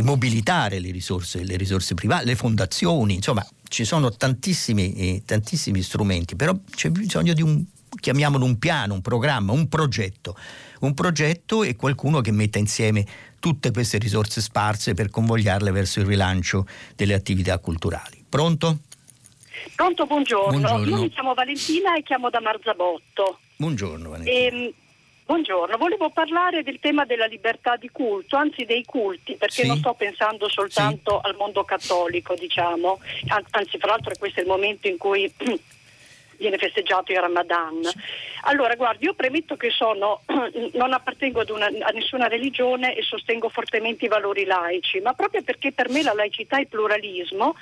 [0.03, 6.37] mobilitare le risorse, le risorse private, le fondazioni, insomma ci sono tantissimi, eh, tantissimi strumenti,
[6.37, 7.65] però c'è bisogno di un,
[7.99, 10.37] chiamiamolo un piano, un programma, un progetto.
[10.81, 13.07] Un progetto e qualcuno che metta insieme
[13.41, 18.23] tutte queste risorse sparse per convogliarle verso il rilancio delle attività culturali.
[18.29, 18.81] Pronto?
[19.75, 20.59] Pronto, buongiorno.
[20.59, 20.97] buongiorno.
[20.97, 23.39] Io mi chiamo Valentina e chiamo da Marzabotto.
[23.57, 24.37] Buongiorno Valentina.
[24.37, 24.73] E, ehm,
[25.25, 29.67] Buongiorno, volevo parlare del tema della libertà di culto, anzi dei culti, perché sì.
[29.67, 31.29] non sto pensando soltanto sì.
[31.29, 32.99] al mondo cattolico, diciamo,
[33.51, 35.33] anzi fra l'altro questo è il momento in cui
[36.37, 37.81] viene festeggiato il Ramadan.
[38.43, 40.23] Allora, guardi, io premetto che sono,
[40.75, 45.43] non appartengo ad una, a nessuna religione e sostengo fortemente i valori laici, ma proprio
[45.43, 47.55] perché per me la laicità è pluralismo,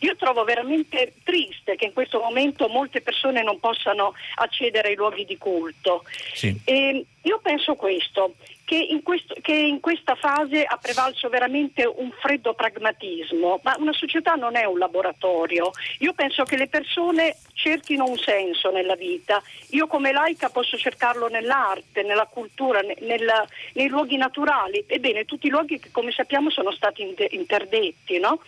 [0.00, 5.24] io trovo veramente triste che in questo momento molte persone non possano accedere ai luoghi
[5.24, 6.04] di culto.
[6.32, 6.56] Sì.
[6.64, 8.34] E io penso questo,
[8.64, 13.92] che in, questo, che in, questa fase ha prevalso veramente un freddo pragmatismo, ma una
[13.92, 15.70] società non è un laboratorio.
[15.98, 19.42] Io penso che le persone cerchino un senso nella vita.
[19.70, 24.82] Io come laica posso cercarlo nell'arte, nella cultura, nella, nei luoghi naturali.
[24.86, 28.40] Ebbene, tutti i luoghi che come sappiamo sono stati interdetti, no?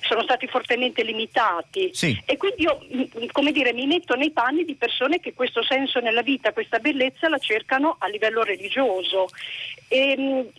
[0.00, 1.90] sono stati fortemente limitati.
[1.92, 2.18] Sì.
[2.24, 2.78] E quindi io
[3.30, 7.28] come dire, mi metto nei panni di persone che questo senso nella vita, questa bellezza
[7.28, 9.28] la cercano a livello religioso.
[9.88, 10.50] E, ehm,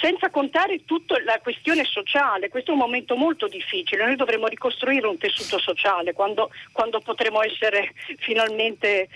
[0.00, 5.06] senza contare tutta la questione sociale, questo è un momento molto difficile, noi dovremo ricostruire
[5.06, 9.08] un tessuto sociale quando, quando potremo essere finalmente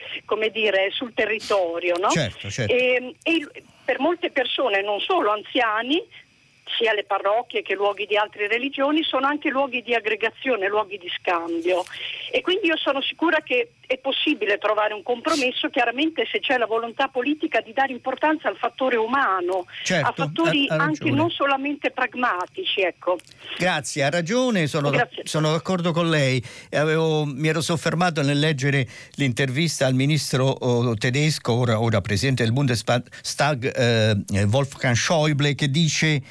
[0.53, 1.97] dire, sul territorio.
[1.99, 2.09] No?
[2.09, 2.73] Certo, certo.
[2.73, 3.47] E, e
[3.85, 6.03] per molte persone, non solo anziani,
[6.79, 11.11] sia le parrocchie che luoghi di altre religioni sono anche luoghi di aggregazione, luoghi di
[11.19, 11.85] scambio
[12.31, 16.67] e quindi io sono sicura che è possibile trovare un compromesso, chiaramente se c'è la
[16.67, 21.29] volontà politica di dare importanza al fattore umano, certo, a fattori ha, ha anche non
[21.29, 22.83] solamente pragmatici.
[22.83, 23.19] Ecco.
[23.59, 25.27] Grazie, ha ragione, sono, Grazie.
[25.27, 26.41] sono d'accordo con lei.
[26.71, 32.53] Avevo, mi ero soffermato nel leggere l'intervista al ministro oh, tedesco, ora, ora, presidente del
[32.53, 36.23] Bundestag, eh, Wolfgang Schäuble, che dice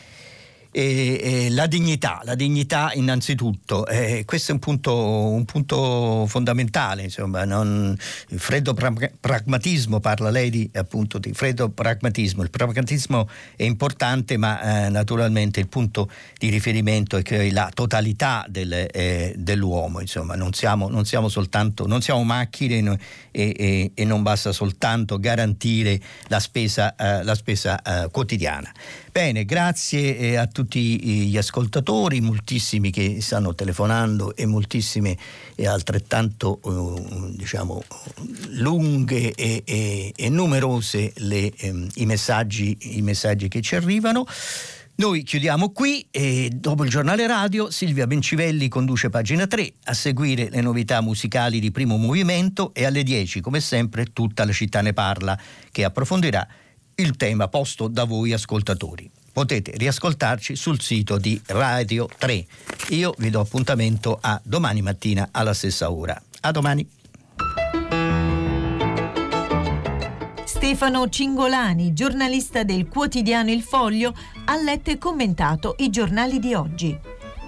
[0.72, 7.04] e, e la dignità, la dignità innanzitutto, eh, questo è un punto, un punto fondamentale,
[7.04, 7.98] insomma, non,
[8.30, 14.38] il freddo pra- pragmatismo, parla lei di, appunto di freddo pragmatismo, il pragmatismo è importante
[14.38, 20.36] ma eh, naturalmente il punto di riferimento è che la totalità del, eh, dell'uomo, insomma,
[20.36, 22.98] non siamo, non siamo, soltanto, non siamo macchine no,
[23.32, 28.72] e, e, e, non basta soltanto garantire la spesa, eh, la spesa eh, quotidiana.
[29.20, 30.98] Bene, grazie eh, a tutti
[31.28, 35.18] gli ascoltatori, moltissimi che stanno telefonando e moltissime
[35.56, 37.84] e altrettanto eh, diciamo,
[38.52, 44.26] lunghe e, e, e numerose le, eh, i, messaggi, i messaggi che ci arrivano.
[44.96, 50.48] Noi chiudiamo qui e dopo il giornale radio Silvia Bencivelli conduce pagina 3 a seguire
[50.50, 54.94] le novità musicali di primo movimento e alle 10 come sempre tutta la città ne
[54.94, 55.38] parla
[55.72, 56.48] che approfondirà
[57.00, 59.10] il tema posto da voi ascoltatori.
[59.32, 62.46] Potete riascoltarci sul sito di Radio 3.
[62.90, 66.22] Io vi do appuntamento a domani mattina alla stessa ora.
[66.42, 66.88] A domani.
[70.44, 74.14] Stefano Cingolani, giornalista del quotidiano Il Foglio,
[74.46, 77.19] ha letto e commentato i giornali di oggi.